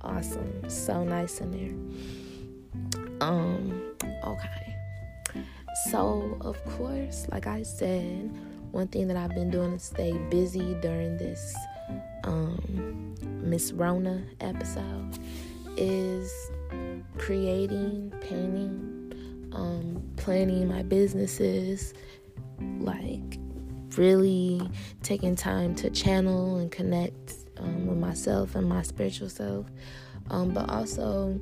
awesome, 0.00 0.68
so 0.68 1.04
nice 1.04 1.40
in 1.40 1.50
there. 1.50 3.10
Um, 3.20 3.82
okay. 4.24 4.79
So, 5.88 6.36
of 6.42 6.62
course, 6.76 7.26
like 7.30 7.46
I 7.46 7.62
said, 7.62 8.30
one 8.70 8.88
thing 8.88 9.08
that 9.08 9.16
I've 9.16 9.34
been 9.34 9.50
doing 9.50 9.72
to 9.72 9.78
stay 9.78 10.12
busy 10.30 10.74
during 10.82 11.16
this 11.16 11.56
um, 12.24 13.14
Miss 13.42 13.72
Rona 13.72 14.22
episode 14.40 15.18
is 15.76 16.30
creating, 17.18 18.12
painting, 18.20 19.50
um, 19.52 20.02
planning 20.16 20.68
my 20.68 20.82
businesses, 20.82 21.94
like 22.78 23.38
really 23.96 24.60
taking 25.02 25.34
time 25.34 25.74
to 25.76 25.90
channel 25.90 26.58
and 26.58 26.70
connect 26.70 27.34
um, 27.58 27.86
with 27.86 27.98
myself 27.98 28.54
and 28.54 28.68
my 28.68 28.82
spiritual 28.82 29.28
self, 29.28 29.66
um, 30.30 30.50
but 30.50 30.68
also 30.68 31.40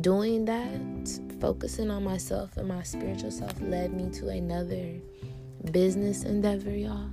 doing 0.00 0.44
that, 0.44 1.20
focusing 1.40 1.90
on 1.90 2.04
myself 2.04 2.56
and 2.56 2.68
my 2.68 2.82
spiritual 2.82 3.30
self 3.30 3.60
led 3.60 3.92
me 3.92 4.10
to 4.10 4.28
another 4.28 4.94
business 5.72 6.24
endeavor, 6.24 6.70
y'all. 6.70 7.08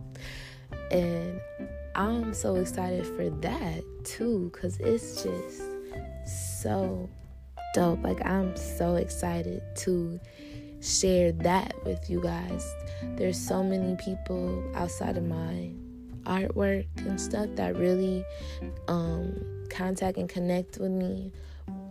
and 0.90 1.40
I'm 1.94 2.34
so 2.34 2.56
excited 2.56 3.06
for 3.06 3.30
that 3.30 3.82
too, 4.04 4.50
because 4.52 4.78
it's 4.80 5.22
just 5.22 5.62
so 6.26 7.08
dope. 7.74 8.02
Like, 8.02 8.24
I'm 8.24 8.56
so 8.56 8.96
excited 8.96 9.62
to 9.76 10.20
share 10.80 11.32
that 11.32 11.74
with 11.84 12.10
you 12.10 12.20
guys. 12.20 12.74
There's 13.16 13.38
so 13.38 13.62
many 13.62 13.96
people 13.96 14.62
outside 14.74 15.16
of 15.16 15.24
my 15.24 15.70
artwork 16.24 16.86
and 16.98 17.20
stuff 17.20 17.48
that 17.54 17.76
really 17.76 18.24
um, 18.88 19.66
contact 19.70 20.18
and 20.18 20.28
connect 20.28 20.78
with 20.78 20.90
me 20.90 21.32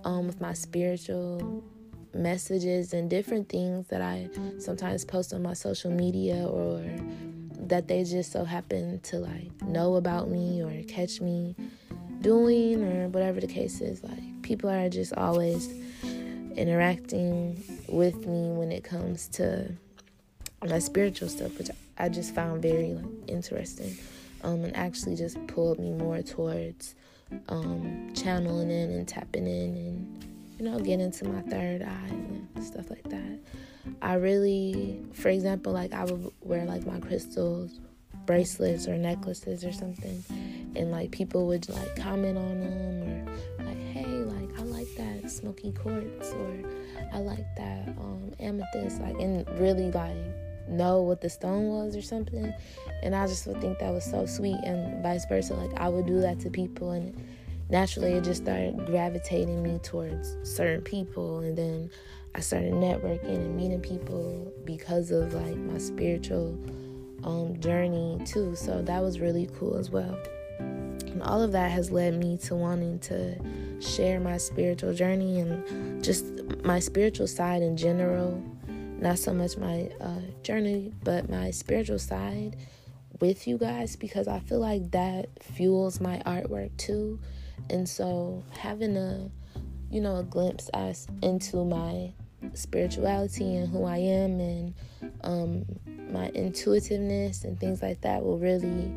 um, 0.04 0.28
with 0.28 0.42
my 0.42 0.54
spiritual 0.54 1.63
messages 2.13 2.94
and 2.94 3.10
different 3.10 3.50
things 3.50 3.88
that 3.88 4.02
I 4.02 4.30
sometimes 4.60 5.04
post 5.04 5.34
on 5.34 5.42
my 5.42 5.54
social 5.54 5.92
media 5.92 6.46
or 6.48 6.84
that 7.68 7.88
they 7.88 8.04
just 8.04 8.32
so 8.32 8.44
happen 8.44 9.00
to 9.02 9.18
like 9.18 9.62
know 9.63 9.96
about 9.96 10.30
me 10.30 10.62
or 10.62 10.84
catch 10.84 11.22
me 11.22 11.56
doing 12.22 12.84
or 12.84 13.08
whatever 13.10 13.39
the 13.39 13.48
case 13.48 13.82
is. 13.82 14.04
Like 14.04 14.42
people 14.42 14.70
are 14.70 14.89
just 14.89 15.13
always 15.13 15.70
interacting 16.56 17.63
with 17.88 18.28
me 18.28 18.52
when 18.52 18.72
it 18.72 18.84
comes 18.84 19.28
to 19.28 19.72
my 20.68 20.80
spiritual 20.80 21.30
stuff, 21.30 21.58
which 21.58 21.70
I 21.98 22.10
just 22.10 22.36
found 22.36 22.62
very 22.62 22.94
like, 22.94 23.06
interesting 23.28 23.98
um, 24.44 24.63
and 24.63 24.76
actually 24.76 25.16
just 25.16 25.46
pulled 25.48 25.80
me 25.80 25.92
more 25.92 26.22
towards 26.22 26.96
um, 27.50 28.12
channeling 28.13 28.72
in 28.72 28.91
and 28.91 29.08
tapping 29.08 29.48
in 29.48 29.76
and 29.76 30.26
you 30.58 30.65
know 30.65 30.78
getting 30.80 31.02
into 31.02 31.28
my 31.28 31.41
third 31.41 31.82
eye 31.82 32.10
and 32.10 32.63
stuff 32.63 32.89
like 32.89 33.04
that. 33.10 33.39
I 34.02 34.15
really, 34.15 35.02
for 35.13 35.30
example, 35.30 35.74
like 35.74 35.93
I 35.93 36.06
would 36.06 36.32
wear 36.41 36.65
like 36.65 36.86
my 36.86 37.00
crystals, 37.00 37.80
bracelets 38.26 38.88
or 38.88 38.98
necklaces 38.98 39.65
or 39.65 39.72
something, 39.74 40.24
and 40.76 40.91
like 40.91 41.12
people 41.12 41.48
would 41.48 41.67
like 41.69 41.96
comment 41.96 42.38
on 42.38 42.60
them 42.60 43.28
or 43.60 43.65
like, 43.65 43.78
hey, 43.78 44.06
like 44.06 44.60
I 44.60 44.63
like 44.63 44.88
that 44.98 45.30
smoky 45.30 45.72
quartz 45.72 46.32
or 46.32 46.60
I 47.13 47.19
like 47.19 47.46
that 47.58 47.89
um, 48.00 48.32
amethyst, 48.39 49.02
like 49.02 49.19
and 49.19 49.48
really 49.60 49.91
like 49.91 50.15
know 50.67 51.02
what 51.02 51.21
the 51.21 51.30
stone 51.30 51.69
was 51.69 51.95
or 51.95 52.02
something. 52.02 52.54
And 53.02 53.15
i 53.15 53.28
just 53.28 53.45
would 53.47 53.62
think 53.62 53.80
that 53.80 53.91
was 53.91 54.06
so 54.06 54.26
sweet 54.26 54.58
and 54.63 55.02
vice 55.04 55.26
versa. 55.26 55.54
Like 55.54 55.80
i 55.80 55.89
would 55.89 56.06
do 56.06 56.19
that 56.21 56.39
to 56.41 56.49
people 56.49 56.91
and 56.91 57.15
naturally 57.69 58.13
it 58.13 58.23
just 58.23 58.43
started 58.43 58.86
gravitating 58.86 59.62
me 59.63 59.80
towards 59.84 60.38
certain 60.43 60.82
people. 60.82 61.39
And 61.39 61.58
then 61.58 61.89
i 62.36 62.39
started 62.39 62.73
networking 62.73 63.36
and 63.36 63.56
meeting 63.56 63.82
people 63.82 64.52
because 64.65 65.12
of 65.12 65.34
like 65.34 65.58
my 65.58 65.78
spiritual 65.78 66.58
um, 67.23 67.60
journey 67.60 68.19
too. 68.26 68.56
So 68.56 68.82
that 68.82 69.02
was 69.02 69.19
really 69.19 69.49
cool 69.58 69.78
as 69.78 69.89
well. 69.89 70.17
And 70.60 71.21
all 71.23 71.41
of 71.41 71.52
that 71.52 71.71
has 71.71 71.91
led 71.91 72.15
me 72.15 72.38
to 72.43 72.56
wanting 72.56 72.99
to 72.99 73.36
share 73.80 74.19
my 74.19 74.38
spiritual 74.38 74.93
journey 74.93 75.39
and 75.39 76.04
just 76.04 76.26
my 76.63 76.80
spiritual 76.80 77.28
side 77.28 77.62
in 77.62 77.78
general 77.78 78.41
not 79.04 79.20
so 79.20 79.34
much 79.34 79.58
my 79.58 79.89
uh, 80.00 80.22
journey, 80.44 80.94
but 81.04 81.30
my 81.30 81.52
spiritual 81.52 82.00
side 82.00 82.56
with 83.20 83.48
you 83.48 83.58
guys 83.58 83.98
because 83.98 84.30
I 84.30 84.39
feel 84.39 84.60
like 84.60 84.92
that 84.92 85.28
fuels 85.44 86.00
my 86.00 86.22
artwork 86.26 86.76
too. 86.78 87.20
And 87.70 87.88
so 87.88 88.44
having 88.58 88.96
a, 88.96 89.30
you 89.92 90.00
know, 90.00 90.16
a 90.16 90.24
glimpse 90.24 90.70
as 90.70 91.06
into 91.22 91.66
my 91.66 92.13
spirituality 92.54 93.58
and 93.58 93.68
who 93.68 93.84
I 93.84 93.98
am 93.98 94.39
and 94.39 94.74
um, 95.26 95.66
my 96.10 96.30
intuitiveness 96.30 97.44
and 97.44 97.60
things 97.60 97.82
like 97.82 98.00
that 98.02 98.24
will 98.24 98.39
really, 98.39 98.94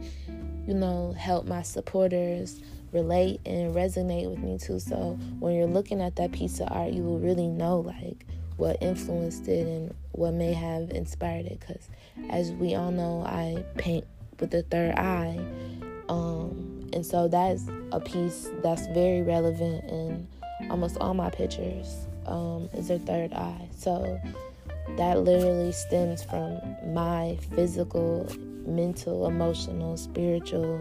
you 0.68 0.74
know, 0.74 1.16
help 1.18 1.46
my 1.46 1.62
supporters 1.62 2.60
relate 2.92 3.40
and 3.44 3.74
resonate 3.74 4.30
with 4.30 4.38
me 4.38 4.56
too. 4.56 4.78
So 4.78 5.18
when 5.40 5.56
you're 5.56 5.66
looking 5.66 6.00
at 6.00 6.14
that 6.16 6.30
piece 6.30 6.60
of 6.60 6.68
art, 6.70 6.92
you 6.92 7.02
will 7.02 7.18
really 7.18 7.48
know 7.48 7.80
like 7.80 8.24
what 8.56 8.82
influenced 8.82 9.48
it 9.48 9.66
and 9.66 9.94
what 10.12 10.32
may 10.32 10.52
have 10.52 10.90
inspired 10.90 11.46
it. 11.46 11.60
Because 11.60 11.88
as 12.30 12.52
we 12.52 12.74
all 12.74 12.90
know, 12.90 13.22
I 13.22 13.64
paint 13.76 14.06
with 14.40 14.50
the 14.50 14.62
third 14.62 14.94
eye. 14.94 15.38
Um, 16.08 16.88
and 16.92 17.04
so 17.04 17.28
that's 17.28 17.64
a 17.92 18.00
piece 18.00 18.48
that's 18.62 18.86
very 18.88 19.22
relevant 19.22 19.84
in 19.90 20.26
almost 20.70 20.96
all 20.98 21.14
my 21.14 21.30
pictures 21.30 22.06
um, 22.26 22.68
is 22.74 22.90
a 22.90 22.98
third 22.98 23.32
eye. 23.32 23.68
So 23.76 24.20
that 24.96 25.20
literally 25.20 25.72
stems 25.72 26.22
from 26.22 26.60
my 26.94 27.38
physical, 27.54 28.28
mental, 28.66 29.26
emotional, 29.26 29.96
spiritual, 29.96 30.80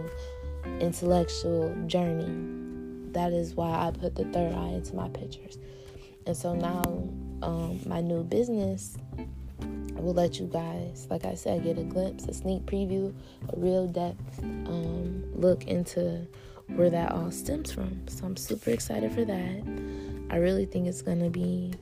intellectual 0.79 1.75
journey. 1.87 3.11
That 3.11 3.33
is 3.33 3.55
why 3.55 3.87
I 3.87 3.91
put 3.91 4.15
the 4.15 4.25
third 4.25 4.53
eye 4.53 4.69
into 4.69 4.95
my 4.95 5.09
pictures. 5.09 5.57
And 6.25 6.35
so 6.35 6.53
now 6.53 6.81
um, 7.45 7.79
my 7.85 8.01
new 8.01 8.23
business, 8.23 8.97
I 9.19 10.01
will 10.01 10.13
let 10.13 10.39
you 10.39 10.47
guys, 10.47 11.07
like 11.09 11.25
I 11.25 11.35
said, 11.35 11.63
get 11.63 11.77
a 11.77 11.83
glimpse, 11.83 12.25
a 12.25 12.33
sneak 12.33 12.65
preview, 12.65 13.13
a 13.53 13.59
real 13.59 13.87
depth 13.87 14.39
um, 14.39 15.23
look 15.33 15.65
into 15.65 16.27
where 16.75 16.89
that 16.89 17.11
all 17.11 17.31
stems 17.31 17.71
from. 17.71 18.07
So 18.07 18.25
I'm 18.25 18.35
super 18.35 18.71
excited 18.71 19.11
for 19.13 19.23
that. 19.25 19.63
I 20.31 20.37
really 20.37 20.65
think 20.65 20.87
it's 20.87 21.03
gonna 21.03 21.29
be 21.29 21.73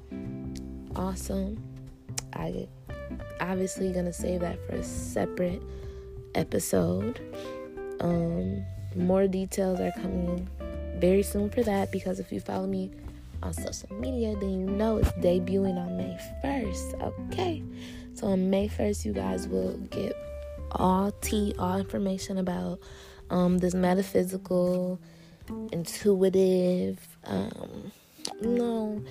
awesome. 0.95 1.63
I 2.33 2.67
obviously 3.39 3.93
gonna 3.93 4.13
save 4.13 4.41
that 4.41 4.59
for 4.67 4.75
a 4.75 4.83
separate 4.83 5.61
episode. 6.35 7.21
Um, 8.01 8.65
more 8.95 9.27
details 9.27 9.79
are 9.79 9.93
coming 9.93 10.47
very 10.97 11.23
soon 11.23 11.49
for 11.49 11.63
that 11.63 11.91
because 11.91 12.19
if 12.19 12.31
you 12.31 12.41
follow 12.41 12.67
me 12.67 12.91
on 13.43 13.53
social 13.53 13.93
media, 13.95 14.35
then 14.35 14.51
you 14.51 14.65
know 14.65 14.97
it's 14.97 15.11
debuting 15.13 15.77
on 15.77 15.97
May 15.97 16.17
1st. 16.43 17.01
Okay. 17.31 17.63
So 18.13 18.27
on 18.27 18.49
May 18.49 18.67
1st, 18.67 19.05
you 19.05 19.13
guys 19.13 19.47
will 19.47 19.77
get 19.89 20.13
all 20.71 21.11
tea, 21.21 21.53
all 21.59 21.77
information 21.77 22.37
about 22.37 22.79
um, 23.29 23.57
this 23.59 23.73
metaphysical, 23.73 24.99
intuitive, 25.71 26.99
um, 27.25 27.91
no, 28.41 29.03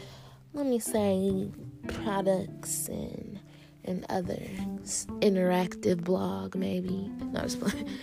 let 0.55 0.67
me 0.67 0.79
say 0.79 1.49
products 1.89 2.89
and 2.89 3.41
and 3.85 4.07
other 4.09 4.39
interactive 5.21 6.05
blog 6.05 6.55
maybe. 6.55 7.11
Not 7.33 7.45
just 7.45 7.59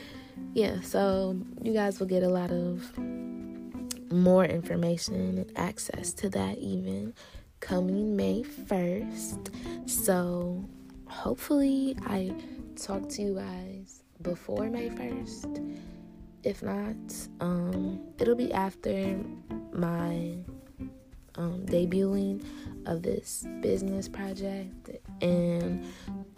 yeah, 0.53 0.81
so 0.81 1.39
you 1.61 1.73
guys 1.73 1.99
will 1.99 2.07
get 2.07 2.23
a 2.23 2.27
lot 2.27 2.51
of 2.51 2.91
more 4.11 4.45
information 4.45 5.37
and 5.39 5.51
access 5.57 6.13
to 6.13 6.29
that 6.29 6.57
even 6.57 7.13
coming 7.59 8.15
May 8.15 8.43
1st. 8.43 9.89
So 9.89 10.63
hopefully 11.07 11.95
I 12.05 12.33
talk 12.75 13.09
to 13.09 13.21
you 13.21 13.35
guys 13.35 14.03
before 14.21 14.69
May 14.69 14.89
1st. 14.89 15.77
If 16.43 16.63
not, 16.63 16.95
um, 17.41 17.99
it'll 18.17 18.35
be 18.35 18.53
after 18.53 19.19
my 19.73 20.37
um, 21.35 21.65
debuting 21.65 22.43
of 22.85 23.03
this 23.03 23.45
business 23.61 24.07
project 24.07 24.89
and 25.21 25.85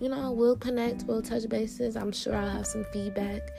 you 0.01 0.09
know 0.09 0.31
we'll 0.31 0.57
connect 0.57 1.03
we'll 1.03 1.21
touch 1.21 1.47
bases. 1.47 1.95
I'm 1.95 2.11
sure 2.11 2.35
i'll 2.35 2.49
have 2.49 2.65
some 2.65 2.83
feedback 2.85 3.51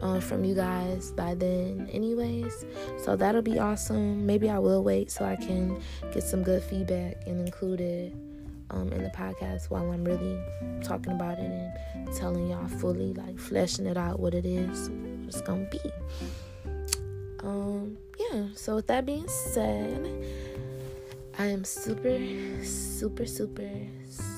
uh, 0.00 0.18
from 0.18 0.44
you 0.44 0.54
guys 0.54 1.12
by 1.12 1.34
then 1.34 1.88
anyways. 1.92 2.64
So 3.04 3.16
that'll 3.16 3.42
be 3.42 3.58
awesome. 3.58 4.24
Maybe 4.24 4.48
i 4.48 4.58
will 4.58 4.82
wait 4.82 5.10
so 5.10 5.24
i 5.26 5.36
can 5.36 5.80
get 6.12 6.22
some 6.22 6.42
good 6.42 6.62
feedback 6.62 7.26
and 7.26 7.46
include 7.46 7.80
it 7.82 8.14
um, 8.70 8.90
in 8.92 9.02
the 9.02 9.10
podcast 9.10 9.68
while 9.68 9.90
i'm 9.90 10.04
really 10.04 10.40
talking 10.82 11.12
about 11.12 11.38
it 11.38 11.50
and 11.94 12.14
telling 12.16 12.48
y'all 12.48 12.68
fully 12.68 13.12
like 13.12 13.38
fleshing 13.38 13.86
it 13.86 13.98
out 13.98 14.18
what 14.20 14.32
it 14.32 14.46
is 14.46 14.88
what 14.88 15.28
it's 15.28 15.42
gonna 15.42 15.68
be. 15.70 15.80
Um 17.42 17.98
yeah. 18.18 18.46
So 18.54 18.76
with 18.76 18.86
that 18.86 19.04
being 19.04 19.28
said 19.28 20.08
I 21.38 21.46
am 21.46 21.64
super, 21.64 22.18
super, 22.64 23.26
super, 23.26 23.68
super 24.08 24.29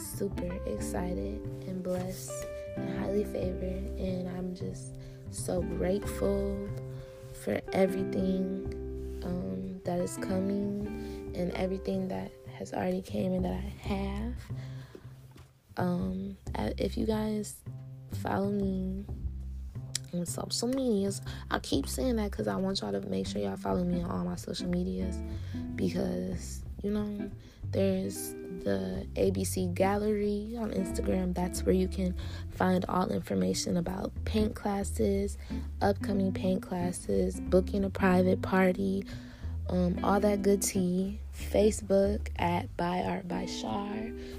excited 0.66 1.40
and 1.66 1.82
blessed 1.82 2.32
and 2.76 2.98
highly 2.98 3.24
favored. 3.24 3.98
And 3.98 4.28
I'm 4.28 4.54
just 4.54 4.94
so 5.30 5.62
grateful 5.62 6.68
for 7.44 7.60
everything 7.72 9.20
um, 9.24 9.80
that 9.84 9.98
is 10.00 10.16
coming 10.18 11.32
and 11.34 11.50
everything 11.52 12.08
that 12.08 12.30
has 12.58 12.72
already 12.72 13.02
came 13.02 13.32
and 13.32 13.44
that 13.44 13.54
I 13.54 13.88
have. 13.88 14.34
Um, 15.76 16.36
if 16.78 16.96
you 16.96 17.06
guys 17.06 17.56
follow 18.22 18.50
me 18.50 19.04
on 20.12 20.26
social 20.26 20.68
medias, 20.68 21.22
I 21.50 21.58
keep 21.60 21.88
saying 21.88 22.16
that 22.16 22.30
because 22.30 22.46
I 22.46 22.56
want 22.56 22.80
y'all 22.80 22.92
to 22.92 23.00
make 23.08 23.26
sure 23.26 23.40
y'all 23.40 23.56
follow 23.56 23.84
me 23.84 24.02
on 24.02 24.10
all 24.10 24.24
my 24.24 24.36
social 24.36 24.68
medias 24.68 25.16
because 25.74 26.61
you 26.82 26.90
know, 26.90 27.30
there's 27.70 28.34
the 28.64 29.06
ABC 29.14 29.74
Gallery 29.74 30.54
on 30.58 30.70
Instagram. 30.70 31.34
That's 31.34 31.64
where 31.64 31.74
you 31.74 31.88
can 31.88 32.14
find 32.50 32.84
all 32.88 33.08
information 33.10 33.76
about 33.76 34.12
paint 34.24 34.54
classes, 34.54 35.38
upcoming 35.80 36.32
paint 36.32 36.62
classes, 36.62 37.40
booking 37.40 37.84
a 37.84 37.90
private 37.90 38.42
party, 38.42 39.04
um, 39.68 39.98
all 40.02 40.20
that 40.20 40.42
good 40.42 40.62
tea. 40.62 41.18
Facebook 41.34 42.28
at 42.36 42.74
By 42.76 43.00
Art 43.00 43.26
by 43.26 43.46
Shar. 43.46 43.96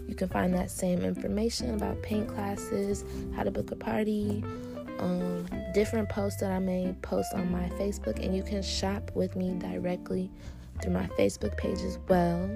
You 0.08 0.15
can 0.15 0.29
find 0.29 0.53
that 0.53 0.69
same 0.69 1.01
information 1.01 1.73
about 1.73 2.01
paint 2.03 2.27
classes, 2.27 3.03
how 3.36 3.43
to 3.43 3.51
book 3.51 3.71
a 3.71 3.75
party, 3.75 4.43
um, 4.99 5.45
different 5.73 6.10
posts 6.10 6.39
that 6.41 6.51
I 6.51 6.60
may 6.60 6.95
post 7.01 7.34
on 7.34 7.51
my 7.51 7.67
Facebook, 7.79 8.23
and 8.23 8.36
you 8.36 8.43
can 8.43 8.62
shop 8.62 9.12
with 9.15 9.36
me 9.36 9.56
directly 9.58 10.29
through 10.81 10.93
my 10.93 11.07
Facebook 11.19 11.57
page 11.57 11.79
as 11.81 11.99
well. 12.07 12.49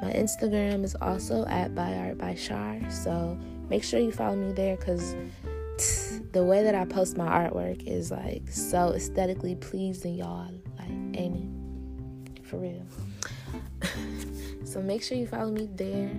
My 0.00 0.12
Instagram 0.12 0.84
is 0.84 0.96
also 1.00 1.46
at 1.46 1.74
by 1.74 1.94
art 1.94 2.18
by 2.18 2.34
Shar, 2.34 2.80
so 2.90 3.38
make 3.68 3.84
sure 3.84 4.00
you 4.00 4.12
follow 4.12 4.36
me 4.36 4.52
there 4.52 4.76
because 4.76 5.14
the 6.32 6.44
way 6.44 6.62
that 6.62 6.74
I 6.74 6.84
post 6.84 7.16
my 7.16 7.26
artwork 7.26 7.86
is 7.86 8.10
like 8.10 8.48
so 8.48 8.92
aesthetically 8.92 9.54
pleasing, 9.54 10.14
y'all. 10.14 10.50
Like, 10.78 10.90
ain't 11.14 11.36
it? 12.36 12.46
For 12.46 12.58
real. 12.58 12.84
so 14.64 14.80
make 14.80 15.02
sure 15.02 15.16
you 15.16 15.26
follow 15.26 15.50
me 15.50 15.68
there 15.74 16.10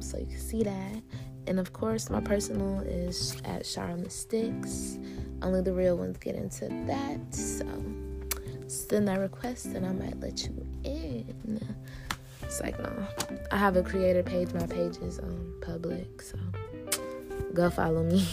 so 0.00 0.18
you 0.18 0.26
can 0.26 0.38
see 0.38 0.62
that. 0.62 1.02
And 1.46 1.58
of 1.58 1.72
course, 1.72 2.10
my 2.10 2.20
personal 2.20 2.80
is 2.80 3.40
at 3.44 3.64
the 3.64 4.10
Sticks. 4.10 4.98
Only 5.40 5.62
the 5.62 5.72
real 5.72 5.96
ones 5.96 6.18
get 6.18 6.34
into 6.34 6.68
that. 6.86 7.34
So 7.34 7.64
send 8.66 9.08
that 9.08 9.18
request 9.18 9.66
and 9.66 9.86
I 9.86 9.92
might 9.92 10.20
let 10.20 10.44
you 10.44 10.67
in. 10.88 11.60
It's 12.42 12.60
like, 12.60 12.78
no. 12.78 12.90
I 13.50 13.56
have 13.56 13.76
a 13.76 13.82
creator 13.82 14.22
page. 14.22 14.52
My 14.54 14.66
page 14.66 14.96
is 14.98 15.18
um, 15.18 15.54
public, 15.60 16.22
so 16.22 16.38
go 17.54 17.68
follow 17.70 18.02
me. 18.02 18.26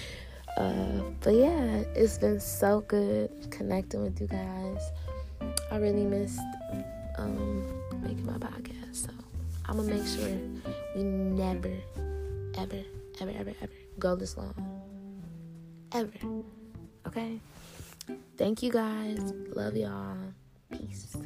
uh, 0.56 1.02
but 1.20 1.34
yeah, 1.34 1.82
it's 1.94 2.18
been 2.18 2.40
so 2.40 2.80
good 2.82 3.30
connecting 3.50 4.02
with 4.02 4.20
you 4.20 4.26
guys. 4.26 4.90
I 5.70 5.76
really 5.76 6.04
missed 6.04 6.40
um, 7.18 7.66
making 8.02 8.26
my 8.26 8.38
podcast, 8.38 8.94
so 8.94 9.10
I'm 9.66 9.76
gonna 9.76 9.94
make 9.94 10.06
sure 10.06 10.30
we 10.96 11.02
never, 11.02 11.74
ever, 12.56 12.82
ever, 13.20 13.32
ever, 13.38 13.52
ever 13.60 13.72
go 13.98 14.16
this 14.16 14.36
long. 14.36 14.54
Ever. 15.92 16.10
Okay? 17.06 17.40
Thank 18.36 18.62
you 18.62 18.72
guys. 18.72 19.18
Love 19.54 19.76
y'all. 19.76 20.16
Peace. 20.70 21.16